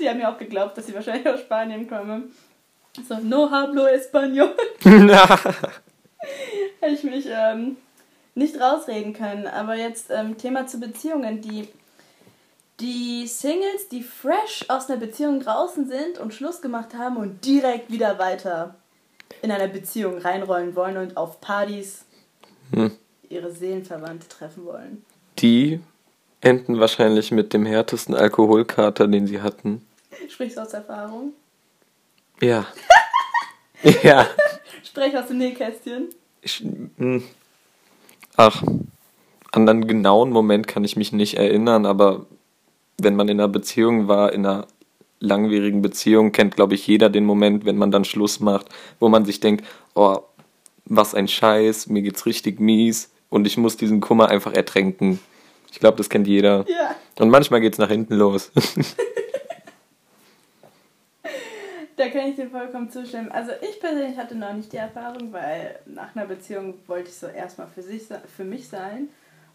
die 0.00 0.08
haben 0.08 0.18
mir 0.18 0.28
auch 0.28 0.38
geglaubt, 0.38 0.76
dass 0.76 0.86
sie 0.86 0.94
wahrscheinlich 0.94 1.28
aus 1.28 1.40
Spanien 1.40 1.88
kommen. 1.88 2.32
So, 3.08 3.18
no 3.22 3.50
hablo 3.50 3.86
español. 3.86 4.50
Hätte 6.80 6.94
ich 6.94 7.04
mich 7.04 7.26
ähm, 7.28 7.76
nicht 8.34 8.60
rausreden 8.60 9.12
können. 9.12 9.46
Aber 9.46 9.76
jetzt 9.76 10.10
ähm, 10.10 10.36
Thema 10.36 10.66
zu 10.66 10.80
Beziehungen. 10.80 11.40
Die, 11.40 11.68
die 12.80 13.26
Singles, 13.26 13.88
die 13.90 14.02
fresh 14.02 14.64
aus 14.68 14.90
einer 14.90 14.98
Beziehung 14.98 15.40
draußen 15.40 15.88
sind 15.88 16.18
und 16.18 16.34
Schluss 16.34 16.60
gemacht 16.60 16.94
haben 16.94 17.16
und 17.16 17.44
direkt 17.44 17.92
wieder 17.92 18.18
weiter 18.18 18.74
in 19.42 19.52
einer 19.52 19.68
Beziehung 19.68 20.18
reinrollen 20.18 20.74
wollen 20.74 20.96
und 20.96 21.16
auf 21.16 21.40
Partys 21.40 22.04
hm. 22.72 22.90
ihre 23.28 23.52
Seelenverwandte 23.52 24.28
treffen 24.28 24.64
wollen. 24.66 25.04
Die 25.38 25.80
enden 26.40 26.80
wahrscheinlich 26.80 27.30
mit 27.30 27.52
dem 27.52 27.64
härtesten 27.66 28.14
Alkoholkater, 28.14 29.06
den 29.06 29.26
sie 29.26 29.40
hatten. 29.40 29.86
Sprichst 30.28 30.56
du 30.56 30.62
aus 30.62 30.72
Erfahrung? 30.72 31.32
Ja. 32.42 32.66
ja. 34.02 34.26
Sprech 34.82 35.16
aus 35.16 35.28
dem 35.28 35.38
Nähkästchen. 35.38 36.08
Ich, 36.42 36.64
hm. 36.96 37.22
ach, 38.36 38.62
an 39.52 39.68
einen 39.68 39.86
genauen 39.86 40.30
Moment 40.30 40.66
kann 40.66 40.84
ich 40.84 40.96
mich 40.96 41.12
nicht 41.12 41.34
erinnern, 41.34 41.86
aber 41.86 42.26
wenn 43.00 43.16
man 43.16 43.28
in 43.28 43.40
einer 43.40 43.48
Beziehung 43.48 44.08
war, 44.08 44.32
in 44.32 44.46
einer 44.46 44.66
langwierigen 45.20 45.82
Beziehung, 45.82 46.32
kennt, 46.32 46.56
glaube 46.56 46.74
ich, 46.74 46.86
jeder 46.86 47.10
den 47.10 47.24
Moment, 47.24 47.64
wenn 47.66 47.76
man 47.76 47.90
dann 47.90 48.04
Schluss 48.04 48.40
macht, 48.40 48.68
wo 48.98 49.08
man 49.08 49.24
sich 49.24 49.40
denkt, 49.40 49.66
oh, 49.94 50.18
was 50.86 51.14
ein 51.14 51.28
Scheiß, 51.28 51.88
mir 51.88 52.02
geht's 52.02 52.26
richtig 52.26 52.58
mies 52.58 53.10
und 53.28 53.46
ich 53.46 53.56
muss 53.56 53.76
diesen 53.76 54.00
Kummer 54.00 54.28
einfach 54.28 54.52
ertränken. 54.52 55.20
Ich 55.70 55.78
glaube, 55.78 55.98
das 55.98 56.08
kennt 56.08 56.26
jeder. 56.26 56.64
Ja. 56.68 56.96
Und 57.18 57.30
manchmal 57.30 57.60
geht's 57.60 57.78
nach 57.78 57.88
hinten 57.88 58.14
los. 58.14 58.50
da 62.00 62.08
kann 62.08 62.30
ich 62.30 62.36
dir 62.36 62.48
vollkommen 62.48 62.90
zustimmen. 62.90 63.30
Also 63.30 63.52
ich 63.60 63.78
persönlich 63.78 64.16
hatte 64.16 64.34
noch 64.34 64.54
nicht 64.54 64.72
die 64.72 64.78
Erfahrung, 64.78 65.32
weil 65.32 65.78
nach 65.84 66.16
einer 66.16 66.26
Beziehung 66.26 66.74
wollte 66.86 67.10
ich 67.10 67.16
so 67.16 67.26
erstmal 67.26 67.66
für, 67.68 67.82
sich, 67.82 68.04
für 68.36 68.44
mich 68.44 68.68
sein. 68.68 69.08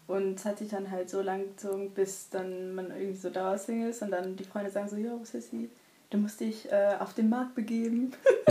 Und 0.06 0.38
es 0.38 0.44
hat 0.44 0.58
sich 0.58 0.68
dann 0.68 0.92
halt 0.92 1.10
so 1.10 1.20
lang 1.20 1.40
gezogen, 1.40 1.90
bis 1.90 2.30
dann 2.30 2.76
man 2.76 2.92
irgendwie 2.92 3.16
so 3.16 3.30
Dauersingle 3.30 3.90
ist 3.90 4.02
und 4.02 4.12
dann 4.12 4.36
die 4.36 4.44
Freunde 4.44 4.70
sagen 4.70 4.88
so, 4.88 4.96
ja, 4.96 5.10
was 5.20 5.34
ist 5.34 5.50
sie? 5.50 5.68
Du 6.10 6.18
musst 6.18 6.38
dich 6.38 6.70
äh, 6.70 6.94
auf 7.00 7.14
den 7.14 7.28
Markt 7.28 7.56
begeben. 7.56 8.12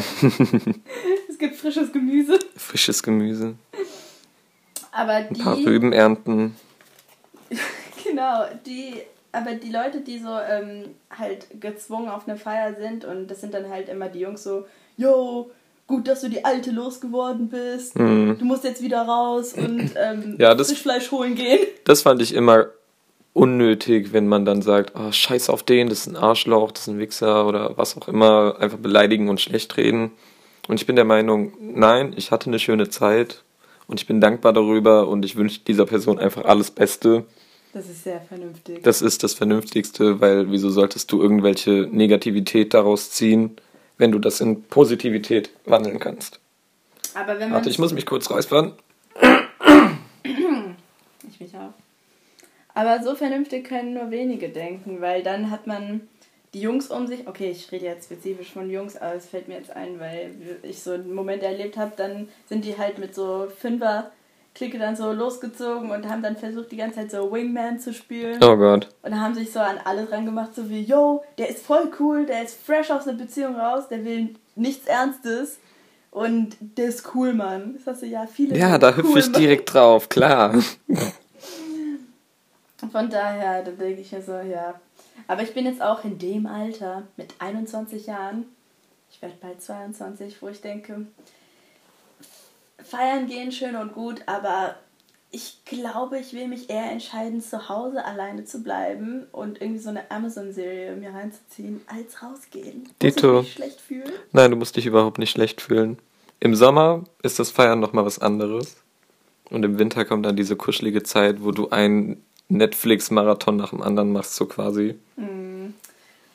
es 1.29 1.37
gibt 1.37 1.55
frisches 1.55 1.93
Gemüse. 1.93 2.37
Frisches 2.57 3.01
Gemüse. 3.01 3.55
Aber 4.91 5.21
die... 5.21 5.39
Ein 5.39 5.45
paar 5.45 5.57
Rüben 5.57 5.93
ernten. 5.93 6.57
genau, 8.03 8.43
die... 8.65 9.03
Aber 9.35 9.53
die 9.53 9.71
Leute, 9.71 10.01
die 10.01 10.19
so 10.19 10.29
ähm, 10.29 10.85
halt 11.09 11.47
gezwungen 11.59 12.09
auf 12.09 12.27
eine 12.27 12.37
Feier 12.37 12.75
sind 12.75 13.03
und 13.03 13.27
das 13.27 13.41
sind 13.41 13.53
dann 13.53 13.69
halt 13.69 13.89
immer 13.89 14.07
die 14.07 14.19
Jungs 14.19 14.43
so, 14.43 14.65
yo, 14.97 15.51
gut, 15.87 16.07
dass 16.07 16.21
du 16.21 16.29
die 16.29 16.45
alte 16.45 16.71
losgeworden 16.71 17.49
bist. 17.49 17.99
Mhm. 17.99 18.37
Du 18.39 18.45
musst 18.45 18.63
jetzt 18.63 18.81
wieder 18.81 19.01
raus 19.01 19.53
und 19.53 19.91
ähm, 20.01 20.35
ja, 20.39 20.55
das, 20.55 20.69
Fischfleisch 20.69 21.11
holen 21.11 21.35
gehen. 21.35 21.59
Das 21.83 22.01
fand 22.01 22.21
ich 22.21 22.33
immer 22.33 22.67
unnötig, 23.33 24.13
wenn 24.13 24.27
man 24.27 24.45
dann 24.45 24.61
sagt, 24.61 24.93
oh, 24.95 25.11
scheiß 25.11 25.49
auf 25.49 25.63
den, 25.63 25.89
das 25.89 25.99
ist 25.99 26.07
ein 26.07 26.15
Arschloch, 26.15 26.71
das 26.71 26.83
ist 26.83 26.87
ein 26.87 26.99
Wichser 26.99 27.45
oder 27.45 27.77
was 27.77 27.97
auch 27.97 28.07
immer, 28.07 28.55
einfach 28.59 28.77
beleidigen 28.77 29.27
und 29.27 29.41
schlecht 29.41 29.75
reden. 29.75 30.11
Und 30.69 30.79
ich 30.79 30.87
bin 30.87 30.95
der 30.95 31.05
Meinung, 31.05 31.51
nein, 31.59 32.13
ich 32.15 32.31
hatte 32.31 32.47
eine 32.47 32.59
schöne 32.59 32.89
Zeit 32.89 33.43
und 33.87 33.99
ich 33.99 34.07
bin 34.07 34.21
dankbar 34.21 34.53
darüber 34.53 35.09
und 35.09 35.25
ich 35.25 35.35
wünsche 35.35 35.59
dieser 35.59 35.85
Person 35.85 36.17
einfach 36.17 36.45
alles 36.45 36.71
Beste. 36.71 37.25
Das 37.75 37.87
ist 37.87 38.03
sehr 38.03 38.21
vernünftig. 38.21 38.81
Das 38.81 39.03
ist 39.03 39.21
das 39.23 39.35
Vernünftigste, 39.35 40.19
weil 40.19 40.49
wieso 40.49 40.69
solltest 40.69 41.11
du 41.11 41.21
irgendwelche 41.21 41.87
Negativität 41.91 42.73
daraus 42.73 43.11
ziehen? 43.11 43.57
wenn 43.97 44.11
du 44.11 44.19
das 44.19 44.41
in 44.41 44.63
Positivität 44.63 45.49
wandeln 45.65 45.99
kannst. 45.99 46.39
Aber 47.13 47.39
wenn 47.39 47.49
man 47.49 47.53
Warte, 47.53 47.69
ich 47.69 47.79
muss 47.79 47.93
mich 47.93 48.05
kurz 48.05 48.29
räuspern. 48.29 48.73
ich 50.23 51.39
mich 51.39 51.55
auch. 51.55 51.73
Aber 52.73 53.01
so 53.03 53.15
vernünftig 53.15 53.65
können 53.65 53.93
nur 53.93 54.11
wenige 54.11 54.49
denken, 54.49 54.99
weil 54.99 55.23
dann 55.23 55.49
hat 55.49 55.65
man 55.65 56.01
die 56.53 56.59
Jungs 56.59 56.87
um 56.87 57.07
sich. 57.07 57.25
Okay, 57.27 57.51
ich 57.51 57.71
rede 57.71 57.85
jetzt 57.85 58.05
spezifisch 58.05 58.51
von 58.51 58.69
Jungs, 58.69 58.97
aber 58.97 59.15
es 59.15 59.27
fällt 59.27 59.47
mir 59.47 59.55
jetzt 59.57 59.71
ein, 59.71 59.99
weil 59.99 60.31
ich 60.63 60.79
so 60.81 60.91
einen 60.91 61.13
Moment 61.13 61.41
erlebt 61.41 61.77
habe, 61.77 61.93
dann 61.95 62.27
sind 62.47 62.65
die 62.65 62.77
halt 62.77 62.97
mit 62.97 63.15
so 63.15 63.47
Fünfer 63.57 64.11
Clique 64.55 64.79
dann 64.79 64.95
so 64.95 65.11
losgezogen 65.11 65.91
und 65.91 66.09
haben 66.09 66.23
dann 66.23 66.37
versucht, 66.37 66.71
die 66.71 66.77
ganze 66.77 67.01
Zeit 67.01 67.11
so 67.11 67.31
Wingman 67.31 67.77
zu 67.79 67.93
spielen. 67.93 68.41
Oh 68.41 68.55
Gott. 68.55 68.87
Und 69.03 69.19
haben 69.19 69.35
sich 69.35 69.51
so 69.51 69.59
an 69.59 69.77
alle 69.83 70.05
dran 70.05 70.25
gemacht, 70.25 70.55
so 70.55 70.69
wie, 70.69 70.81
yo, 70.81 71.23
der 71.37 71.49
ist 71.49 71.65
voll 71.65 71.91
cool, 71.99 72.25
der 72.25 72.41
ist 72.43 72.57
fresh 72.59 72.89
aus 72.89 73.05
einer 73.05 73.17
Beziehung 73.17 73.55
raus, 73.57 73.89
der 73.89 74.05
will 74.05 74.35
nichts 74.55 74.87
Ernstes. 74.87 75.59
Und 76.09 76.55
der 76.59 76.85
ist 76.85 77.13
cool, 77.13 77.33
Mann. 77.33 77.75
Das 77.75 77.85
hast 77.87 78.03
du 78.03 78.05
ja 78.05 78.25
viele. 78.25 78.57
Ja, 78.57 78.77
da 78.77 78.95
hüpfe 78.95 79.19
ich 79.19 79.29
direkt 79.33 79.73
drauf, 79.73 80.07
klar. 80.07 80.53
Von 82.91 83.09
daher, 83.09 83.61
da 83.61 83.71
denke 83.71 83.99
ich 83.99 84.13
mir 84.13 84.21
so, 84.21 84.37
ja. 84.37 84.79
Aber 85.27 85.41
ich 85.43 85.53
bin 85.53 85.65
jetzt 85.65 85.81
auch 85.81 86.05
in 86.05 86.17
dem 86.17 86.45
Alter, 86.45 87.03
mit 87.17 87.33
21 87.39 88.05
Jahren, 88.05 88.45
ich 89.11 89.21
werde 89.21 89.35
bald 89.41 89.61
22, 89.61 90.41
wo 90.41 90.47
ich 90.47 90.61
denke, 90.61 91.05
feiern 92.83 93.27
gehen 93.27 93.51
schön 93.51 93.75
und 93.75 93.93
gut, 93.93 94.21
aber 94.25 94.75
ich 95.31 95.57
glaube, 95.65 96.17
ich 96.17 96.33
will 96.33 96.47
mich 96.47 96.69
eher 96.69 96.89
entscheiden, 96.91 97.41
zu 97.41 97.67
Hause 97.67 98.05
alleine 98.05 98.45
zu 98.45 98.63
bleiben 98.63 99.25
und 99.33 99.59
irgendwie 99.59 99.81
so 99.81 99.89
eine 99.89 100.09
Amazon-Serie 100.09 100.95
mir 100.95 101.13
reinzuziehen, 101.13 101.81
als 101.87 102.23
rausgehen. 102.23 102.87
Dito. 103.01 103.33
Muss 103.33 103.41
ich 103.41 103.47
mich 103.47 103.53
schlecht 103.55 103.81
fühlen? 103.81 104.11
Nein, 104.31 104.51
du 104.51 104.57
musst 104.57 104.77
dich 104.77 104.85
überhaupt 104.85 105.17
nicht 105.17 105.31
schlecht 105.31 105.59
fühlen. 105.59 105.99
Im 106.39 106.55
Sommer 106.55 107.03
ist 107.21 107.39
das 107.39 107.51
Feiern 107.51 107.81
nochmal 107.81 108.05
was 108.05 108.19
anderes. 108.19 108.77
Und 109.49 109.63
im 109.63 109.77
Winter 109.77 110.05
kommt 110.05 110.25
dann 110.25 110.37
diese 110.37 110.55
kuschelige 110.55 111.03
Zeit, 111.03 111.43
wo 111.43 111.51
du 111.51 111.69
einen 111.69 112.23
Netflix-Marathon 112.47 113.57
nach 113.57 113.71
dem 113.71 113.81
anderen 113.81 114.11
machst, 114.11 114.35
so 114.35 114.45
quasi. 114.45 114.95
Mm. 115.17 115.73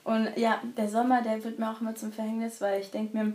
Und 0.05 0.29
ja, 0.37 0.61
der 0.77 0.89
Sommer, 0.89 1.23
der 1.23 1.43
wird 1.45 1.59
mir 1.59 1.71
auch 1.71 1.81
immer 1.81 1.95
zum 1.95 2.13
Verhängnis, 2.13 2.61
weil 2.61 2.81
ich 2.81 2.91
denke 2.91 3.17
mir, 3.17 3.33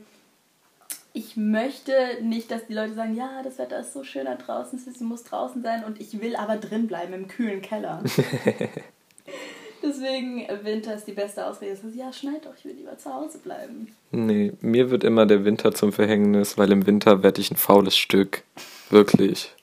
ich 1.16 1.38
möchte 1.38 1.94
nicht, 2.22 2.52
dass 2.52 2.68
die 2.68 2.74
Leute 2.74 2.94
sagen, 2.94 3.16
ja, 3.16 3.42
das 3.42 3.58
Wetter 3.58 3.80
ist 3.80 3.94
so 3.94 4.04
schön 4.04 4.26
da 4.26 4.36
draußen, 4.36 4.78
es 4.78 5.00
muss 5.00 5.24
draußen 5.24 5.64
sein 5.64 5.86
und 5.86 6.02
ich 6.02 6.20
will 6.22 6.36
aber 6.36 6.58
drin 6.58 6.88
bleiben 6.88 7.14
im 7.14 7.30
kühlen 7.30 7.62
Keller. 7.62 8.04
Deswegen, 9.82 10.46
Winter 10.64 10.94
ist 10.96 11.06
die 11.06 11.14
beste 11.14 11.46
Ausrede. 11.46 11.72
Das 11.72 11.84
heißt, 11.84 11.96
ja, 11.96 12.12
schneit 12.12 12.46
doch, 12.46 12.54
ich 12.58 12.66
will 12.66 12.74
lieber 12.74 12.98
zu 12.98 13.14
Hause 13.14 13.38
bleiben. 13.38 13.88
Nee, 14.12 14.52
mir 14.60 14.92
wird 14.92 15.06
immer 15.06 15.26
der 15.26 15.46
Winter 15.46 15.74
zum 15.74 15.94
Verhängnis, 15.94 16.58
weil 16.58 16.72
im 16.72 16.86
Winter 16.86 17.24
werde 17.24 17.40
ich 17.40 17.50
ein 17.50 17.58
faules 17.58 17.96
Stück. 17.96 18.44
Wirklich. 18.90 19.54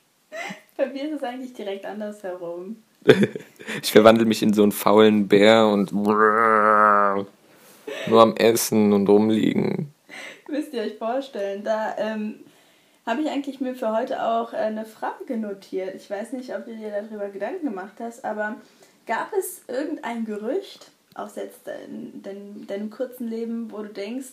Bei 0.75 0.87
mir 0.87 1.03
ist 1.03 1.17
es 1.17 1.23
eigentlich 1.23 1.53
direkt 1.53 1.85
andersherum. 1.85 2.77
ich 3.83 3.91
verwandle 3.91 4.25
mich 4.25 4.41
in 4.41 4.53
so 4.53 4.63
einen 4.63 4.71
faulen 4.71 5.27
Bär 5.27 5.67
und 5.67 5.93
nur 5.93 7.27
am 8.09 8.35
Essen 8.37 8.91
und 8.91 9.07
rumliegen 9.07 9.92
müsst 10.53 10.73
ihr 10.73 10.83
euch 10.83 10.97
vorstellen. 10.97 11.63
Da 11.63 11.95
ähm, 11.97 12.39
habe 13.05 13.21
ich 13.21 13.29
eigentlich 13.29 13.59
mir 13.59 13.75
für 13.75 13.93
heute 13.93 14.23
auch 14.23 14.53
äh, 14.53 14.57
eine 14.57 14.85
Frage 14.85 15.35
notiert. 15.37 15.95
Ich 15.95 16.09
weiß 16.09 16.31
nicht, 16.31 16.55
ob 16.55 16.65
du 16.65 16.75
dir 16.75 16.89
darüber 16.89 17.27
Gedanken 17.27 17.65
gemacht 17.65 17.95
hast, 17.99 18.23
aber 18.23 18.55
gab 19.05 19.33
es 19.37 19.63
irgendein 19.67 20.23
Gerücht, 20.23 20.91
auch 21.15 21.35
jetzt 21.35 21.67
in, 21.87 22.23
in 22.23 22.67
deinem 22.67 22.89
kurzen 22.89 23.27
Leben, 23.27 23.71
wo 23.71 23.79
du 23.79 23.89
denkst, 23.89 24.29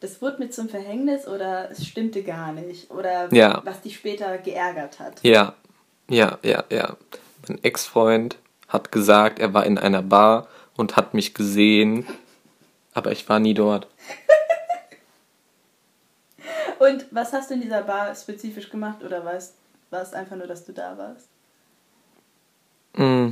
das 0.00 0.20
wurde 0.20 0.42
mir 0.42 0.50
zum 0.50 0.68
Verhängnis 0.68 1.26
oder 1.26 1.70
es 1.70 1.86
stimmte 1.86 2.22
gar 2.22 2.52
nicht? 2.52 2.90
Oder 2.90 3.32
ja. 3.32 3.62
was 3.64 3.80
dich 3.80 3.96
später 3.96 4.36
geärgert 4.38 5.00
hat? 5.00 5.20
Ja, 5.22 5.54
ja, 6.08 6.38
ja, 6.42 6.64
ja. 6.70 6.96
Mein 7.48 7.62
Ex-Freund 7.64 8.36
hat 8.68 8.92
gesagt, 8.92 9.38
er 9.38 9.54
war 9.54 9.64
in 9.64 9.78
einer 9.78 10.02
Bar 10.02 10.46
und 10.76 10.96
hat 10.96 11.14
mich 11.14 11.32
gesehen, 11.32 12.06
aber 12.92 13.12
ich 13.12 13.28
war 13.28 13.38
nie 13.38 13.54
dort. 13.54 13.88
Und 16.84 17.06
was 17.10 17.32
hast 17.32 17.50
du 17.50 17.54
in 17.54 17.60
dieser 17.60 17.82
Bar 17.82 18.14
spezifisch 18.14 18.68
gemacht 18.68 19.02
oder 19.02 19.24
war 19.24 19.34
es, 19.34 19.54
war 19.90 20.02
es 20.02 20.12
einfach 20.12 20.36
nur, 20.36 20.46
dass 20.46 20.64
du 20.64 20.72
da 20.72 20.98
warst? 20.98 21.28
Mm. 22.96 23.30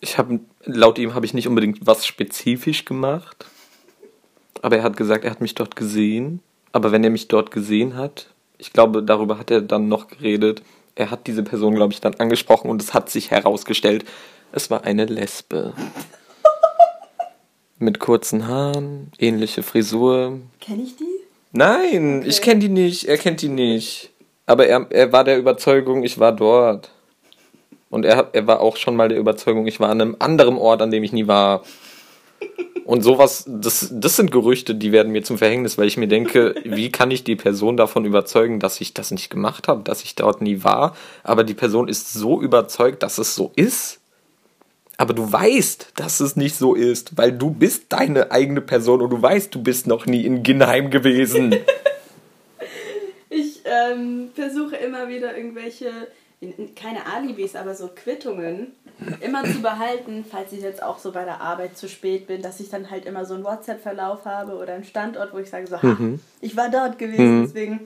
Ich 0.00 0.18
habe 0.18 0.40
laut 0.64 0.98
ihm 0.98 1.14
habe 1.14 1.26
ich 1.26 1.34
nicht 1.34 1.48
unbedingt 1.48 1.86
was 1.86 2.06
spezifisch 2.06 2.84
gemacht, 2.84 3.46
aber 4.62 4.76
er 4.76 4.82
hat 4.82 4.96
gesagt, 4.96 5.24
er 5.24 5.30
hat 5.30 5.40
mich 5.40 5.54
dort 5.54 5.76
gesehen. 5.76 6.40
Aber 6.72 6.90
wenn 6.90 7.04
er 7.04 7.10
mich 7.10 7.28
dort 7.28 7.50
gesehen 7.52 7.96
hat, 7.96 8.28
ich 8.58 8.72
glaube, 8.72 9.02
darüber 9.02 9.38
hat 9.38 9.50
er 9.50 9.60
dann 9.60 9.88
noch 9.88 10.08
geredet. 10.08 10.62
Er 10.96 11.10
hat 11.10 11.26
diese 11.26 11.42
Person, 11.42 11.74
glaube 11.74 11.92
ich, 11.92 12.00
dann 12.00 12.14
angesprochen 12.14 12.68
und 12.68 12.82
es 12.82 12.94
hat 12.94 13.10
sich 13.10 13.30
herausgestellt, 13.30 14.04
es 14.52 14.70
war 14.70 14.84
eine 14.84 15.04
Lesbe. 15.04 15.72
Mit 17.78 18.00
kurzen 18.00 18.48
Haaren, 18.48 19.12
ähnliche 19.18 19.62
Frisur. 19.62 20.40
Kenne 20.60 20.82
ich 20.82 20.96
die? 20.96 21.13
Nein, 21.56 22.18
okay. 22.18 22.28
ich 22.28 22.42
kenne 22.42 22.60
die 22.60 22.68
nicht, 22.68 23.04
er 23.04 23.16
kennt 23.16 23.40
die 23.40 23.48
nicht. 23.48 24.10
Aber 24.44 24.66
er, 24.66 24.86
er 24.90 25.12
war 25.12 25.22
der 25.22 25.38
Überzeugung, 25.38 26.02
ich 26.02 26.18
war 26.18 26.32
dort. 26.32 26.90
Und 27.90 28.04
er, 28.04 28.28
er 28.32 28.46
war 28.48 28.60
auch 28.60 28.76
schon 28.76 28.96
mal 28.96 29.08
der 29.08 29.18
Überzeugung, 29.18 29.68
ich 29.68 29.78
war 29.78 29.88
an 29.88 30.00
einem 30.00 30.16
anderen 30.18 30.56
Ort, 30.56 30.82
an 30.82 30.90
dem 30.90 31.04
ich 31.04 31.12
nie 31.12 31.28
war. 31.28 31.62
Und 32.84 33.02
sowas, 33.02 33.44
das, 33.46 33.88
das 33.92 34.16
sind 34.16 34.32
Gerüchte, 34.32 34.74
die 34.74 34.90
werden 34.90 35.12
mir 35.12 35.22
zum 35.22 35.38
Verhängnis, 35.38 35.78
weil 35.78 35.86
ich 35.86 35.96
mir 35.96 36.08
denke, 36.08 36.56
wie 36.64 36.90
kann 36.90 37.12
ich 37.12 37.22
die 37.22 37.36
Person 37.36 37.76
davon 37.76 38.04
überzeugen, 38.04 38.58
dass 38.58 38.80
ich 38.80 38.92
das 38.92 39.12
nicht 39.12 39.30
gemacht 39.30 39.68
habe, 39.68 39.84
dass 39.84 40.02
ich 40.02 40.16
dort 40.16 40.42
nie 40.42 40.64
war, 40.64 40.96
aber 41.22 41.44
die 41.44 41.54
Person 41.54 41.86
ist 41.86 42.12
so 42.12 42.42
überzeugt, 42.42 43.04
dass 43.04 43.18
es 43.18 43.36
so 43.36 43.52
ist. 43.54 44.00
Aber 44.96 45.12
du 45.14 45.30
weißt, 45.32 45.92
dass 45.96 46.20
es 46.20 46.36
nicht 46.36 46.56
so 46.56 46.74
ist, 46.74 47.16
weil 47.18 47.32
du 47.32 47.50
bist 47.50 47.84
deine 47.88 48.30
eigene 48.30 48.60
Person 48.60 49.00
und 49.02 49.10
du 49.10 49.20
weißt, 49.20 49.54
du 49.54 49.62
bist 49.62 49.86
noch 49.86 50.06
nie 50.06 50.24
in 50.24 50.42
Ginheim 50.42 50.90
gewesen. 50.90 51.54
Ich 53.30 53.62
ähm, 53.64 54.30
versuche 54.34 54.76
immer 54.76 55.08
wieder 55.08 55.36
irgendwelche, 55.36 55.90
keine 56.76 57.04
Alibis, 57.12 57.56
aber 57.56 57.74
so 57.74 57.88
Quittungen 57.92 58.68
immer 59.20 59.42
zu 59.44 59.60
behalten, 59.60 60.24
falls 60.30 60.52
ich 60.52 60.60
jetzt 60.60 60.80
auch 60.82 60.98
so 60.98 61.10
bei 61.10 61.24
der 61.24 61.40
Arbeit 61.40 61.76
zu 61.76 61.88
spät 61.88 62.28
bin, 62.28 62.42
dass 62.42 62.60
ich 62.60 62.70
dann 62.70 62.90
halt 62.92 63.06
immer 63.06 63.24
so 63.24 63.34
einen 63.34 63.42
WhatsApp-Verlauf 63.42 64.24
habe 64.24 64.52
oder 64.54 64.74
einen 64.74 64.84
Standort, 64.84 65.32
wo 65.34 65.38
ich 65.38 65.50
sage 65.50 65.66
so, 65.66 65.82
ha, 65.82 65.86
Mhm. 65.86 66.20
ich 66.40 66.56
war 66.56 66.70
dort 66.70 66.98
gewesen, 67.00 67.40
Mhm. 67.40 67.44
deswegen 67.46 67.80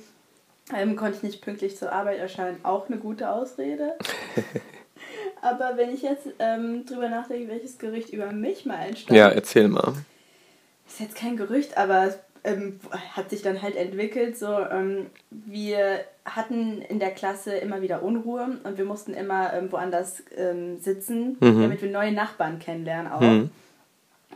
ähm, 0.77 0.97
konnte 0.97 1.17
ich 1.17 1.23
nicht 1.23 1.41
pünktlich 1.41 1.79
zur 1.79 1.93
Arbeit 1.93 2.19
erscheinen. 2.19 2.59
Auch 2.63 2.89
eine 2.89 2.99
gute 2.99 3.31
Ausrede. 3.31 3.95
Aber 5.43 5.77
wenn 5.77 5.93
ich 5.93 6.03
jetzt 6.03 6.27
ähm, 6.39 6.85
drüber 6.87 7.09
nachdenke, 7.09 7.49
welches 7.49 7.79
Gerücht 7.79 8.11
über 8.11 8.33
mich 8.33 8.67
mal 8.67 8.87
entstand, 8.87 9.17
ja, 9.17 9.29
erzähl 9.29 9.69
mal. 9.69 9.95
ist 10.87 11.01
jetzt 11.01 11.17
kein 11.17 11.37
Gerücht, 11.37 11.77
aber 11.77 12.05
es 12.07 12.19
ähm, 12.45 12.81
hat 13.13 13.31
sich 13.31 13.43
dann 13.43 13.63
halt 13.63 13.77
entwickelt. 13.77 14.39
So, 14.39 14.47
ähm, 14.59 15.07
wir 15.31 16.01
hatten 16.25 16.83
in 16.83 16.99
der 16.99 17.11
Klasse 17.11 17.57
immer 17.57 17.83
wieder 17.83 18.03
Unruhe 18.03 18.59
und 18.65 18.79
wir 18.79 18.85
mussten 18.85 19.15
immer 19.15 19.53
ähm, 19.55 19.71
woanders 19.73 20.23
ähm, 20.37 20.79
sitzen, 20.79 21.37
Mhm. 21.41 21.63
damit 21.63 21.83
wir 21.83 21.91
neue 21.91 22.13
Nachbarn 22.13 22.59
kennenlernen 22.59 23.11
auch. 23.13 23.21
Hm. 23.21 23.51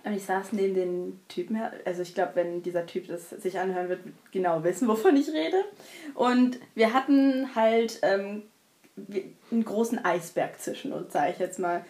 Und 0.04 0.14
ich 0.14 0.24
saß 0.24 0.52
neben 0.52 0.74
den 0.74 1.20
Typen 1.28 1.54
her. 1.54 1.72
Also 1.84 2.02
ich 2.02 2.12
glaube, 2.12 2.32
wenn 2.34 2.62
dieser 2.62 2.86
Typ 2.86 3.06
das 3.06 3.30
sich 3.30 3.60
anhören 3.60 3.88
wird, 3.88 4.04
wird 4.04 4.14
genau 4.32 4.64
wissen, 4.64 4.88
wovon 4.88 5.16
ich 5.16 5.28
rede. 5.28 5.58
Und 6.14 6.58
wir 6.74 6.92
hatten 6.92 7.54
halt 7.54 8.00
ähm, 8.02 8.42
einen 9.50 9.64
großen 9.64 10.04
Eisberg 10.04 10.60
zwischen 10.60 10.92
uns, 10.92 11.12
sage 11.12 11.32
ich 11.32 11.38
jetzt 11.38 11.58
mal. 11.58 11.84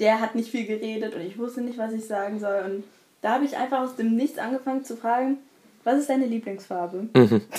Der 0.00 0.20
hat 0.20 0.34
nicht 0.34 0.50
viel 0.50 0.66
geredet 0.66 1.14
und 1.14 1.20
ich 1.22 1.38
wusste 1.38 1.60
nicht, 1.60 1.78
was 1.78 1.92
ich 1.92 2.04
sagen 2.06 2.38
soll. 2.40 2.62
Und 2.64 2.84
da 3.22 3.34
habe 3.34 3.44
ich 3.44 3.56
einfach 3.56 3.80
aus 3.80 3.96
dem 3.96 4.14
Nichts 4.16 4.38
angefangen 4.38 4.84
zu 4.84 4.96
fragen, 4.96 5.38
was 5.84 5.98
ist 5.98 6.08
deine 6.10 6.26
Lieblingsfarbe? 6.26 7.08
Mhm. 7.14 7.42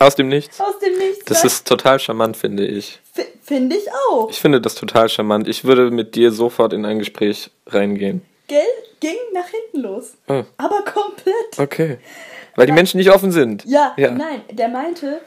Aus 0.00 0.16
dem 0.16 0.28
Nichts. 0.28 0.60
Aus 0.60 0.78
dem 0.80 0.98
Nichts. 0.98 1.24
Das 1.26 1.44
ist 1.44 1.68
total 1.68 2.00
charmant, 2.00 2.36
finde 2.36 2.66
ich. 2.66 3.00
F- 3.16 3.26
Finde 3.42 3.76
ich 3.76 3.84
auch. 4.10 4.28
Ich 4.28 4.40
finde 4.40 4.60
das 4.60 4.74
total 4.74 5.08
charmant. 5.08 5.46
Ich 5.46 5.64
würde 5.64 5.90
mit 5.92 6.16
dir 6.16 6.32
sofort 6.32 6.72
in 6.72 6.84
ein 6.84 6.98
Gespräch 6.98 7.50
reingehen. 7.68 8.22
Gell? 8.48 8.60
Ging 8.98 9.14
nach 9.32 9.46
hinten 9.46 9.86
los. 9.86 10.14
Ah, 10.26 10.42
Aber 10.56 10.82
komplett. 10.82 11.58
okay. 11.58 11.98
Weil 12.56 12.66
die 12.66 12.72
Menschen 12.72 12.98
nicht 12.98 13.10
offen 13.10 13.30
sind. 13.30 13.64
Ja, 13.66 13.94
Ja. 13.96 14.10
nein, 14.10 14.42
der 14.50 14.68
meinte, 14.68 15.20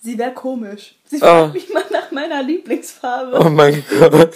sie 0.00 0.18
wäre 0.18 0.32
komisch. 0.32 0.94
Sie 1.06 1.20
Ah. 1.22 1.40
fragt 1.42 1.54
mich 1.54 1.72
mal 1.72 1.84
nach 1.90 2.10
meiner 2.10 2.42
Lieblingsfarbe. 2.42 3.38
Oh 3.40 3.48
mein 3.50 3.82
Gott. 4.00 4.30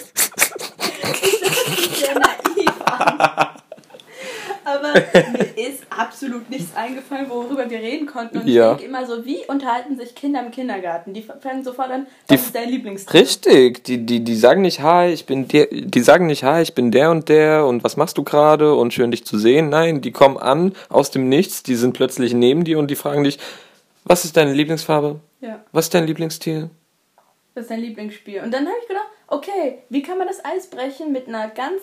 sehr 1.95 2.13
naiv 2.19 2.71
an. 2.85 3.47
Aber 4.67 4.93
mir 4.93 5.67
ist 5.67 5.83
absolut 5.91 6.49
nichts 6.49 6.75
eingefallen, 6.75 7.29
worüber 7.29 7.69
wir 7.69 7.77
reden 7.77 8.07
konnten. 8.07 8.39
Und 8.39 8.47
Ja. 8.47 8.71
ich 8.71 8.77
denke 8.79 8.89
immer 8.97 9.05
so, 9.05 9.23
wie 9.23 9.45
unterhalten 9.47 9.95
sich 9.95 10.15
Kinder 10.15 10.43
im 10.43 10.49
Kindergarten? 10.49 11.13
Die 11.13 11.21
fangen 11.21 11.63
sofort 11.63 11.91
an, 11.91 12.07
Die 12.29 12.33
was 12.33 12.39
f- 12.41 12.45
ist 12.47 12.55
dein 12.55 12.69
Lieblingstier? 12.69 13.21
Richtig, 13.21 13.83
die, 13.83 14.03
die, 14.05 14.23
die 14.23 14.35
sagen 14.35 14.63
nicht, 14.63 14.81
hi, 14.81 15.09
ich 15.13 15.27
bin 15.27 15.47
der, 15.47 15.67
die 15.71 16.01
sagen 16.01 16.25
nicht, 16.25 16.43
hi, 16.43 16.63
ich 16.63 16.73
bin 16.73 16.89
der 16.89 17.11
und 17.11 17.29
der 17.29 17.65
und 17.67 17.83
was 17.83 17.95
machst 17.95 18.17
du 18.17 18.23
gerade 18.23 18.73
und 18.73 18.91
schön 18.91 19.11
dich 19.11 19.23
zu 19.23 19.37
sehen. 19.37 19.69
Nein, 19.69 20.01
die 20.01 20.11
kommen 20.11 20.37
an 20.37 20.73
aus 20.89 21.11
dem 21.11 21.29
Nichts, 21.29 21.61
die 21.61 21.75
sind 21.75 21.93
plötzlich 21.93 22.33
neben 22.33 22.63
dir 22.63 22.79
und 22.79 22.89
die 22.89 22.95
fragen 22.95 23.23
dich, 23.23 23.37
was 24.03 24.25
ist 24.25 24.35
deine 24.35 24.53
Lieblingsfarbe? 24.53 25.19
Ja, 25.45 25.63
Was 25.71 25.85
ist 25.85 25.93
dein 25.93 26.05
Lieblingstier? 26.07 26.69
das 27.53 27.63
ist 27.65 27.71
dein 27.71 27.79
Lieblingsspiel. 27.81 28.41
Und 28.41 28.51
dann 28.53 28.65
habe 28.65 28.75
ich 28.81 28.87
gedacht, 28.87 29.07
okay, 29.27 29.79
wie 29.89 30.01
kann 30.01 30.17
man 30.17 30.27
das 30.27 30.43
Eis 30.43 30.67
brechen 30.69 31.11
mit 31.13 31.27
einer 31.27 31.47
ganz 31.49 31.81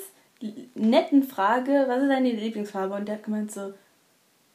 netten 0.75 1.23
Frage, 1.23 1.85
was 1.89 2.03
ist 2.03 2.09
deine 2.11 2.31
Lieblingsfarbe? 2.31 2.95
Und 2.95 3.07
der 3.07 3.15
hat 3.17 3.23
gemeint 3.25 3.53
so, 3.53 3.73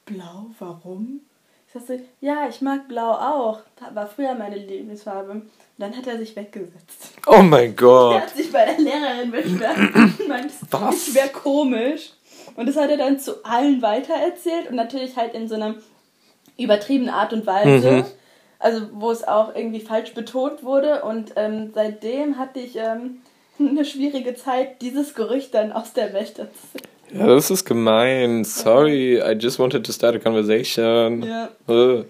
blau, 0.05 0.47
warum? 0.59 1.21
Ich 1.67 1.73
sagte, 1.73 2.03
ja, 2.21 2.47
ich 2.47 2.61
mag 2.61 2.87
blau 2.87 3.11
auch. 3.13 3.61
War 3.93 4.07
früher 4.07 4.33
meine 4.35 4.57
Lieblingsfarbe. 4.57 5.31
Und 5.31 5.49
dann 5.79 5.95
hat 5.97 6.05
er 6.07 6.17
sich 6.17 6.35
weggesetzt. 6.35 7.13
Oh 7.25 7.41
mein 7.41 7.69
Er 7.69 7.73
Gott. 7.73 8.21
hat 8.21 8.35
sich 8.35 8.51
bei 8.51 8.65
der 8.65 8.77
Lehrerin 8.77 9.31
beschwert 9.31 9.77
und 9.95 10.27
meinte, 10.27 10.53
Was? 10.71 11.07
ich 11.09 11.15
wäre 11.15 11.29
komisch. 11.29 12.11
Und 12.55 12.67
das 12.67 12.75
hat 12.77 12.89
er 12.89 12.97
dann 12.97 13.19
zu 13.19 13.43
allen 13.43 13.81
weitererzählt 13.81 14.69
und 14.69 14.75
natürlich 14.75 15.15
halt 15.17 15.33
in 15.33 15.47
so 15.47 15.55
einer 15.55 15.75
übertriebenen 16.57 17.13
Art 17.13 17.33
und 17.33 17.45
Weise. 17.45 17.91
Mhm. 17.91 18.05
Also 18.59 18.87
wo 18.93 19.11
es 19.11 19.27
auch 19.27 19.55
irgendwie 19.55 19.79
falsch 19.79 20.13
betont 20.13 20.63
wurde. 20.63 21.03
Und 21.03 21.33
ähm, 21.35 21.71
seitdem 21.73 22.37
hatte 22.37 22.59
ich 22.59 22.75
ähm, 22.75 23.21
eine 23.59 23.85
schwierige 23.85 24.35
Zeit, 24.35 24.81
dieses 24.81 25.15
Gerücht 25.15 25.53
dann 25.53 25.71
aus 25.71 25.93
der 25.93 26.13
Welt 26.13 26.35
zu 26.35 26.47
Ja, 27.11 27.27
das 27.27 27.51
ist 27.51 27.65
gemein. 27.65 28.43
Sorry, 28.43 29.19
I 29.19 29.33
just 29.33 29.59
wanted 29.59 29.85
to 29.85 29.91
start 29.91 30.15
a 30.15 30.19
conversation. 30.19 31.23
ja. 31.23 31.49
Äh. 31.67 32.03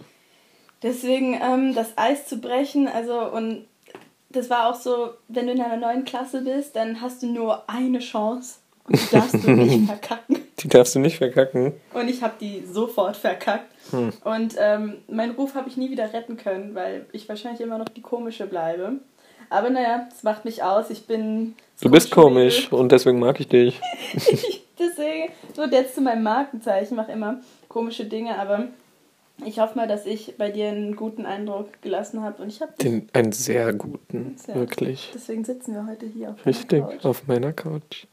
Deswegen 0.84 1.40
ähm, 1.42 1.74
das 1.74 1.98
Eis 1.98 2.28
zu 2.28 2.38
brechen, 2.38 2.88
also 2.88 3.20
und 3.20 3.66
das 4.30 4.50
war 4.50 4.70
auch 4.70 4.76
so, 4.76 5.10
wenn 5.28 5.48
du 5.48 5.54
in 5.54 5.62
einer 5.62 5.78
neuen 5.78 6.06
Klasse 6.06 6.42
bist, 6.42 6.76
dann 6.76 7.02
hast 7.02 7.24
du 7.24 7.28
nur 7.28 7.68
eine 7.68 8.00
Chance 8.00 8.58
und 8.84 9.00
die 9.00 9.16
darfst 9.16 9.44
du 9.44 9.52
nicht 9.52 9.88
verkacken. 9.88 10.47
Die 10.60 10.68
darfst 10.68 10.96
du 10.96 11.00
nicht 11.00 11.18
verkacken. 11.18 11.74
Und 11.94 12.10
ich 12.10 12.24
habe 12.24 12.34
die 12.42 12.66
sofort 12.66 13.16
verkackt. 13.16 13.72
Hm. 13.92 14.12
Und 14.24 14.56
ähm, 14.58 14.98
meinen 15.08 15.36
Ruf 15.36 15.54
habe 15.54 15.70
ich 15.70 15.78
nie 15.78 15.92
wieder 15.92 16.12
retten 16.14 16.36
können, 16.36 16.74
weil 16.74 17.06
ich 17.12 17.30
wahrscheinlich 17.30 17.62
immer 17.62 17.78
noch 17.78 17.90
die 17.90 18.02
komische 18.02 18.48
bleibe. 18.48 18.94
Aber 19.50 19.70
naja, 19.70 20.08
es 20.12 20.24
macht 20.24 20.46
mich 20.46 20.64
aus. 20.64 20.90
Ich 20.90 21.06
bin. 21.06 21.56
Du 21.82 21.90
bist 21.90 22.12
komisch 22.12 22.72
und 22.72 22.92
deswegen 22.92 23.20
mag 23.20 23.40
ich 23.40 23.48
dich. 23.48 23.80
Mädel. 24.14 24.40
Deswegen 24.80 25.32
wird 25.56 25.72
jetzt 25.72 25.96
zu 25.96 26.02
meinem 26.02 26.22
Markenzeichen. 26.24 26.86
Ich 26.86 26.92
mache 26.92 27.12
immer 27.12 27.42
komische 27.68 28.06
Dinge, 28.06 28.38
aber 28.38 28.68
ich 29.46 29.60
hoffe 29.60 29.76
mal, 29.76 29.88
dass 29.88 30.06
ich 30.06 30.36
bei 30.38 30.52
dir 30.52 30.68
einen 30.70 30.96
guten 30.96 31.26
Eindruck 31.26 31.82
gelassen 31.82 32.22
habe. 32.22 32.42
Und 32.44 32.50
ich 32.50 32.62
habe. 32.62 32.74
Den, 32.82 33.08
einen 33.14 33.32
sehr 33.32 33.74
guten, 33.74 34.36
Sehr. 34.38 34.56
wirklich. 34.56 35.12
Deswegen 35.14 35.44
sitzen 35.44 35.74
wir 35.74 35.88
heute 35.88 36.06
hier 36.06 36.32
auf 36.32 36.46
Richtig, 36.46 36.70
der 36.70 36.82
Couch. 36.82 37.06
auf 37.06 37.28
meiner 37.28 37.54
Couch. 37.54 38.06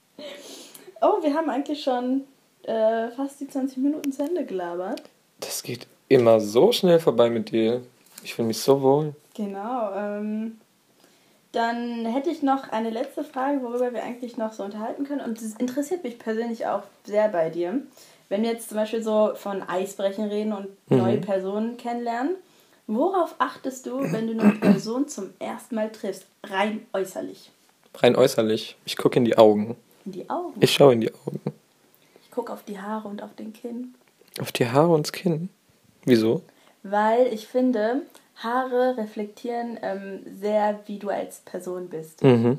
Oh, 1.03 1.23
wir 1.23 1.35
haben 1.35 1.51
eigentlich 1.51 1.83
schon 1.83 2.23
äh, 2.67 3.11
fast 3.11 3.41
die 3.41 3.49
20 3.49 3.79
Minuten 3.79 4.13
zu 4.13 4.23
Ende 4.23 4.45
gelabert. 4.45 5.03
Das 5.41 5.63
geht 5.63 5.87
immer 6.09 6.41
so 6.41 6.73
schnell 6.73 7.01
vorbei 7.01 7.31
mit 7.31 7.51
dir. 7.51 7.83
Ich 8.23 8.35
fühle 8.35 8.49
mich 8.49 8.59
so 8.61 8.81
wohl. 8.83 9.15
Genau. 9.35 9.93
Ähm, 9.95 10.59
dann 11.53 12.05
hätte 12.07 12.31
ich 12.31 12.43
noch 12.43 12.71
eine 12.71 12.91
letzte 12.91 13.23
Frage, 13.23 13.63
worüber 13.63 13.93
wir 13.93 14.03
eigentlich 14.03 14.37
noch 14.37 14.53
so 14.53 14.65
unterhalten 14.65 15.05
können. 15.05 15.21
Und 15.21 15.41
das 15.41 15.55
interessiert 15.55 16.03
mich 16.03 16.19
persönlich 16.19 16.67
auch 16.67 16.83
sehr 17.05 17.29
bei 17.29 17.49
dir. 17.51 17.81
Wenn 18.29 18.43
wir 18.43 18.51
jetzt 18.51 18.69
zum 18.71 18.79
Beispiel 18.79 19.03
so 19.03 19.33
von 19.35 19.63
Eisbrechen 19.63 20.25
reden 20.25 20.53
und 20.53 20.69
Mhm. 20.91 20.99
neue 20.99 21.19
Personen 21.19 21.77
kennenlernen, 21.77 22.35
worauf 22.87 23.35
achtest 23.39 23.87
du, 23.87 24.01
wenn 24.13 24.27
du 24.27 24.33
eine 24.33 24.53
Person 24.55 25.07
zum 25.07 25.31
ersten 25.39 25.75
Mal 25.77 25.93
triffst? 25.93 26.27
Rein 26.45 26.85
äußerlich. 26.93 27.51
Rein 27.97 28.17
äußerlich. 28.17 28.77
Ich 28.85 28.97
gucke 28.97 29.19
in 29.19 29.25
die 29.25 29.39
Augen. 29.39 29.77
In 30.07 30.13
die 30.13 30.29
Augen. 30.29 30.55
Ich 30.61 30.73
schaue 30.73 30.95
in 30.95 31.03
die 31.03 31.13
Augen. 31.15 31.41
Ich 32.35 32.37
gucke 32.37 32.53
auf 32.53 32.65
die 32.65 32.81
Haare 32.81 33.07
und 33.07 33.23
auf 33.23 33.33
den 33.37 33.53
Kinn. 33.53 33.95
Auf 34.41 34.51
die 34.51 34.69
Haare 34.69 34.93
und 34.93 35.07
das 35.07 35.13
Kinn. 35.13 35.51
Wieso? 36.05 36.43
Weil 36.83 37.33
ich 37.33 37.47
finde, 37.47 38.03
Haare 38.35 38.97
reflektieren 38.97 39.79
ähm, 39.81 40.19
sehr, 40.41 40.81
wie 40.87 40.99
du 40.99 41.11
als 41.11 41.43
Person 41.43 41.89
bist. 41.89 42.25
Mhm. 42.25 42.59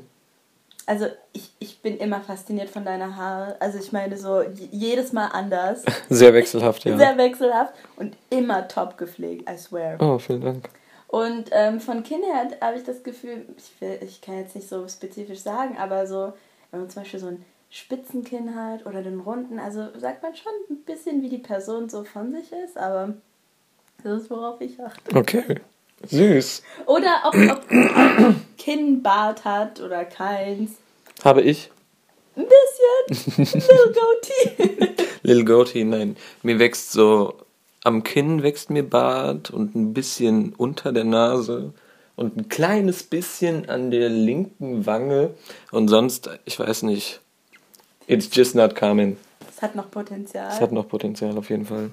Also 0.86 1.08
ich, 1.34 1.50
ich 1.58 1.82
bin 1.82 1.98
immer 1.98 2.22
fasziniert 2.22 2.70
von 2.70 2.86
deiner 2.86 3.16
Haare. 3.16 3.60
Also 3.60 3.78
ich 3.78 3.92
meine 3.92 4.16
so 4.16 4.40
jedes 4.70 5.12
Mal 5.12 5.26
anders. 5.26 5.82
Sehr 6.08 6.32
wechselhaft, 6.32 6.86
ja. 6.86 6.96
Sehr 6.96 7.18
wechselhaft 7.18 7.74
und 7.96 8.16
immer 8.30 8.68
top 8.68 8.96
gepflegt, 8.96 9.46
I 9.46 9.58
swear. 9.58 10.00
Oh, 10.00 10.18
vielen 10.18 10.40
Dank. 10.40 10.70
Und 11.08 11.50
ähm, 11.52 11.80
von 11.80 12.02
Kind 12.02 12.24
her 12.24 12.48
habe 12.62 12.78
ich 12.78 12.84
das 12.84 13.02
Gefühl, 13.02 13.44
ich, 13.58 13.78
will, 13.82 13.98
ich 14.00 14.22
kann 14.22 14.38
jetzt 14.38 14.56
nicht 14.56 14.70
so 14.70 14.88
spezifisch 14.88 15.40
sagen, 15.40 15.76
aber 15.76 16.06
so, 16.06 16.32
wenn 16.70 16.80
man 16.80 16.88
zum 16.88 17.02
Beispiel 17.02 17.20
so 17.20 17.26
ein 17.26 17.44
Spitzenkinn 17.70 18.54
hat 18.54 18.86
oder 18.86 19.02
den 19.02 19.20
runden, 19.20 19.58
also 19.58 19.88
sagt 19.98 20.22
man 20.22 20.34
schon 20.34 20.52
ein 20.70 20.82
bisschen, 20.84 21.22
wie 21.22 21.28
die 21.28 21.38
Person 21.38 21.88
so 21.88 22.04
von 22.04 22.32
sich 22.32 22.50
ist, 22.52 22.78
aber 22.78 23.14
das 24.02 24.22
ist, 24.22 24.30
worauf 24.30 24.60
ich 24.60 24.80
achte. 24.80 25.16
Okay. 25.16 25.60
Süß. 26.04 26.62
Oder 26.86 27.22
ob, 27.24 27.34
ob 27.34 27.66
Kinnbart 28.58 29.44
hat 29.44 29.80
oder 29.80 30.04
keins. 30.04 30.72
Habe 31.24 31.42
ich? 31.42 31.70
Ein 32.36 32.46
bisschen. 33.08 33.44
Little 33.54 33.92
goatee. 33.92 35.06
Lil 35.22 35.44
Goatee, 35.44 35.84
nein. 35.84 36.16
Mir 36.42 36.60
wächst 36.60 36.92
so, 36.92 37.34
am 37.82 38.04
Kinn 38.04 38.44
wächst 38.44 38.70
mir 38.70 38.88
Bart 38.88 39.50
und 39.50 39.74
ein 39.74 39.92
bisschen 39.92 40.54
unter 40.54 40.92
der 40.92 41.02
Nase 41.02 41.72
und 42.14 42.36
ein 42.36 42.48
kleines 42.48 43.02
bisschen 43.02 43.68
an 43.68 43.90
der 43.90 44.08
linken 44.08 44.86
Wange 44.86 45.34
und 45.72 45.88
sonst, 45.88 46.30
ich 46.44 46.60
weiß 46.60 46.82
nicht. 46.82 47.20
It's 48.06 48.28
just 48.32 48.54
not 48.54 48.74
coming. 48.74 49.16
Das 49.46 49.62
hat 49.62 49.74
noch 49.74 49.90
Potenzial. 49.90 50.48
Es 50.52 50.60
hat 50.60 50.72
noch 50.72 50.88
Potenzial 50.88 51.36
auf 51.36 51.50
jeden 51.50 51.66
Fall. 51.66 51.90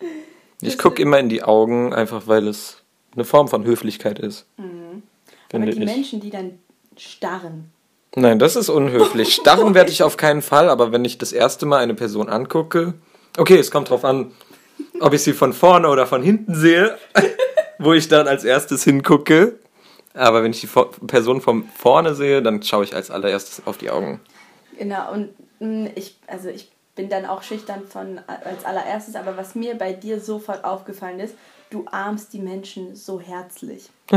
Ich 0.60 0.78
gucke 0.78 1.02
immer 1.02 1.18
in 1.18 1.28
die 1.28 1.42
Augen, 1.42 1.92
einfach 1.92 2.26
weil 2.26 2.48
es 2.48 2.78
eine 3.14 3.26
Form 3.26 3.48
von 3.48 3.64
Höflichkeit 3.64 4.18
ist. 4.18 4.46
Aber 4.56 4.66
Finde 5.50 5.72
die 5.72 5.78
ich. 5.80 5.84
Menschen, 5.84 6.20
die 6.20 6.30
dann 6.30 6.58
starren, 6.96 7.70
Nein, 8.16 8.38
das 8.38 8.56
ist 8.56 8.68
unhöflich. 8.68 9.34
Starren 9.40 9.74
werde 9.74 9.90
ich 9.90 10.02
auf 10.02 10.16
keinen 10.16 10.42
Fall, 10.42 10.68
aber 10.68 10.92
wenn 10.92 11.04
ich 11.04 11.18
das 11.18 11.32
erste 11.32 11.66
Mal 11.66 11.78
eine 11.78 11.94
Person 11.94 12.28
angucke, 12.28 12.94
okay, 13.36 13.58
es 13.58 13.70
kommt 13.70 13.90
drauf 13.90 14.04
an, 14.04 14.30
ob 15.00 15.12
ich 15.12 15.22
sie 15.22 15.32
von 15.32 15.52
vorne 15.52 15.88
oder 15.88 16.06
von 16.06 16.22
hinten 16.22 16.54
sehe, 16.54 16.96
wo 17.78 17.92
ich 17.92 18.08
dann 18.08 18.28
als 18.28 18.44
erstes 18.44 18.84
hingucke. 18.84 19.58
Aber 20.14 20.44
wenn 20.44 20.52
ich 20.52 20.60
die 20.60 20.68
Person 21.08 21.40
von 21.40 21.64
vorne 21.76 22.14
sehe, 22.14 22.40
dann 22.40 22.62
schaue 22.62 22.84
ich 22.84 22.94
als 22.94 23.10
allererstes 23.10 23.62
auf 23.66 23.78
die 23.78 23.90
Augen. 23.90 24.20
Genau, 24.78 25.12
und 25.12 25.30
mh, 25.60 25.90
ich, 25.94 26.16
also 26.26 26.48
ich 26.48 26.70
bin 26.94 27.08
dann 27.08 27.26
auch 27.26 27.42
schüchtern 27.42 27.82
von 27.88 28.20
als 28.26 28.64
allererstes, 28.64 29.16
aber 29.16 29.36
was 29.36 29.54
mir 29.54 29.74
bei 29.74 29.92
dir 29.92 30.20
sofort 30.20 30.64
aufgefallen 30.64 31.18
ist, 31.18 31.34
du 31.70 31.84
armst 31.90 32.32
die 32.32 32.38
Menschen 32.38 32.94
so 32.94 33.20
herzlich. 33.20 33.90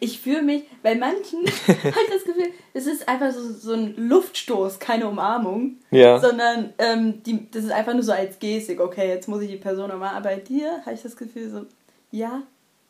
ich 0.00 0.20
fühle 0.20 0.42
mich, 0.42 0.64
bei 0.82 0.96
manchen 0.96 1.40
habe 1.66 2.00
ich 2.04 2.12
das 2.12 2.24
Gefühl, 2.24 2.50
es 2.74 2.86
ist 2.86 3.08
einfach 3.08 3.32
so, 3.32 3.52
so 3.52 3.72
ein 3.72 3.94
Luftstoß, 3.96 4.80
keine 4.80 5.08
Umarmung, 5.08 5.76
ja. 5.90 6.18
sondern 6.18 6.72
ähm, 6.78 7.22
die, 7.22 7.48
das 7.50 7.64
ist 7.64 7.70
einfach 7.70 7.94
nur 7.94 8.02
so 8.02 8.12
als 8.12 8.38
Gestik, 8.38 8.80
okay, 8.80 9.08
jetzt 9.08 9.28
muss 9.28 9.42
ich 9.42 9.50
die 9.50 9.56
Person 9.56 9.90
umarmen. 9.90 10.16
Aber 10.16 10.30
bei 10.30 10.36
dir 10.36 10.80
habe 10.84 10.94
ich 10.94 11.02
das 11.02 11.16
Gefühl 11.16 11.50
so, 11.50 11.66
ja, 12.10 12.42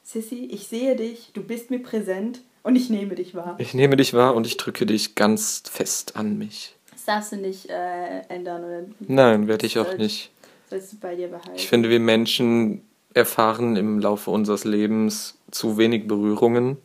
Sissy, 0.02 0.48
ich 0.50 0.68
sehe 0.68 0.96
dich, 0.96 1.32
du 1.34 1.42
bist 1.42 1.70
mir 1.70 1.80
präsent 1.80 2.40
und 2.62 2.76
ich 2.76 2.88
nehme 2.88 3.14
dich 3.14 3.34
wahr. 3.34 3.56
Ich 3.58 3.74
nehme 3.74 3.96
dich 3.96 4.14
wahr 4.14 4.34
und 4.34 4.46
ich 4.46 4.56
drücke 4.56 4.86
dich 4.86 5.14
ganz 5.16 5.62
fest 5.70 6.16
an 6.16 6.38
mich. 6.38 6.77
Das 7.08 7.14
darfst 7.14 7.32
du 7.32 7.36
nicht 7.36 7.70
äh, 7.70 8.20
ändern, 8.28 8.64
oder? 8.64 8.82
Nein, 9.00 9.48
werde 9.48 9.64
ich 9.64 9.78
auch 9.78 9.96
nicht. 9.96 10.30
Sollst 10.68 10.92
du 10.92 10.96
bei 10.98 11.14
dir 11.14 11.28
behalten. 11.28 11.52
Ich 11.56 11.66
finde, 11.66 11.88
wir 11.88 12.00
Menschen 12.00 12.82
erfahren 13.14 13.76
im 13.76 13.98
Laufe 13.98 14.30
unseres 14.30 14.64
Lebens 14.64 15.38
zu 15.50 15.78
wenig 15.78 16.06
Berührungen. 16.06 16.76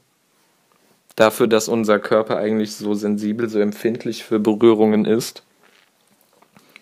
Dafür, 1.17 1.47
dass 1.47 1.67
unser 1.67 1.99
Körper 1.99 2.37
eigentlich 2.37 2.73
so 2.73 2.93
sensibel, 2.93 3.49
so 3.49 3.59
empfindlich 3.59 4.23
für 4.23 4.39
Berührungen 4.39 5.03
ist. 5.03 5.43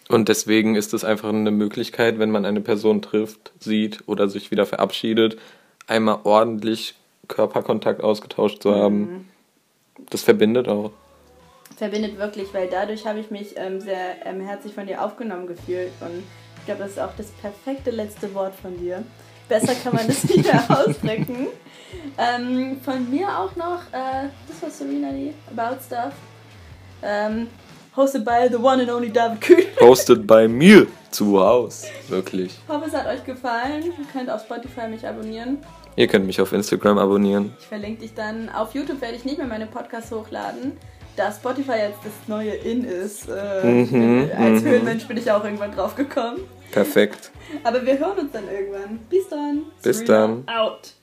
Und 0.08 0.30
deswegen 0.30 0.76
ist 0.76 0.94
es 0.94 1.04
einfach 1.04 1.30
eine 1.30 1.50
Möglichkeit, 1.50 2.20
wenn 2.20 2.30
man 2.30 2.46
eine 2.46 2.62
Person 2.62 3.02
trifft, 3.02 3.54
sieht 3.60 4.08
oder 4.08 4.30
sich 4.30 4.52
wieder 4.52 4.68
verabschiedet, 4.68 5.40
einmal 5.88 6.20
ordentlich 6.26 6.94
Körperkontakt 7.28 8.04
ausgetauscht 8.04 8.62
zu 8.62 8.76
haben. 8.76 9.00
Mhm. 9.00 9.26
Das 10.12 10.22
verbindet 10.22 10.68
auch. 10.68 10.92
Verbindet 11.82 12.20
wirklich, 12.20 12.54
weil 12.54 12.68
dadurch 12.68 13.08
habe 13.08 13.18
ich 13.18 13.32
mich 13.32 13.56
ähm, 13.58 13.82
sehr 13.82 14.24
ähm, 14.24 14.40
herzlich 14.40 14.72
von 14.72 14.86
dir 14.86 15.04
aufgenommen 15.04 15.48
gefühlt. 15.48 15.92
Und 16.00 16.22
ich 16.60 16.66
glaube, 16.68 16.84
das 16.84 16.92
ist 16.92 17.00
auch 17.00 17.16
das 17.18 17.32
perfekte 17.32 17.90
letzte 17.90 18.32
Wort 18.36 18.54
von 18.54 18.78
dir. 18.78 19.04
Besser 19.50 19.74
kann 19.74 19.96
man 19.96 20.06
das 20.06 20.24
nicht 20.26 20.44
mehr 20.44 20.64
ausdrücken. 20.70 21.48
Ähm, 22.20 22.80
von 22.86 23.10
mir 23.10 23.30
auch 23.30 23.56
noch, 23.56 23.82
äh, 23.94 24.30
das 24.48 24.62
war 24.62 24.70
Serena 24.70 25.12
die 25.12 25.34
About 25.58 25.82
Stuff. 25.84 26.14
Ähm, 27.02 27.48
hosted 27.98 28.24
by 28.24 28.48
the 28.48 28.58
one 28.58 28.84
and 28.84 28.92
only 28.92 29.12
David 29.12 29.42
Kühn. 29.42 29.66
hosted 29.80 30.28
by 30.28 30.48
mir 30.48 30.86
zu 31.10 31.40
Hause. 31.40 31.88
Wirklich. 32.10 32.60
Ich 32.64 32.72
hoffe, 32.72 32.86
es 32.90 32.94
hat 32.94 33.08
euch 33.08 33.26
gefallen. 33.26 33.86
Ihr 33.86 34.06
könnt 34.14 34.30
auf 34.30 34.42
Spotify 34.42 34.88
mich 34.88 35.08
abonnieren. 35.08 35.58
Ihr 35.96 36.08
könnt 36.08 36.28
mich 36.28 36.40
auf 36.40 36.54
Instagram 36.54 37.00
abonnieren. 37.00 37.54
Ich 37.60 37.66
verlinke 37.66 38.02
dich 38.02 38.14
dann. 38.14 38.50
Auf 38.50 38.76
YouTube 38.76 39.02
werde 39.02 39.16
ich 39.16 39.26
nicht 39.26 39.40
mehr 39.40 39.48
meine 39.48 39.66
Podcasts 39.66 40.12
hochladen, 40.12 40.74
da 41.16 41.32
Spotify 41.32 41.74
jetzt 41.74 42.00
das 42.04 42.14
neue 42.28 42.52
In 42.52 42.84
ist. 42.84 43.28
Äh, 43.30 43.64
mhm, 43.64 44.30
als 44.38 44.62
mhm. 44.62 44.68
Höhenmensch 44.68 45.08
bin 45.08 45.18
ich 45.18 45.32
auch 45.32 45.44
irgendwann 45.44 45.72
drauf 45.72 45.96
gekommen. 45.96 46.40
Perfekt. 46.72 47.32
Aber 47.64 47.86
wir 47.86 48.00
hören 48.00 48.20
uns 48.20 48.32
dann 48.32 48.50
irgendwann. 48.50 49.00
Bis 49.10 49.28
dann. 49.30 49.64
Bis 49.82 49.98
Serena 50.00 50.44
dann. 50.46 50.48
Out. 50.48 50.94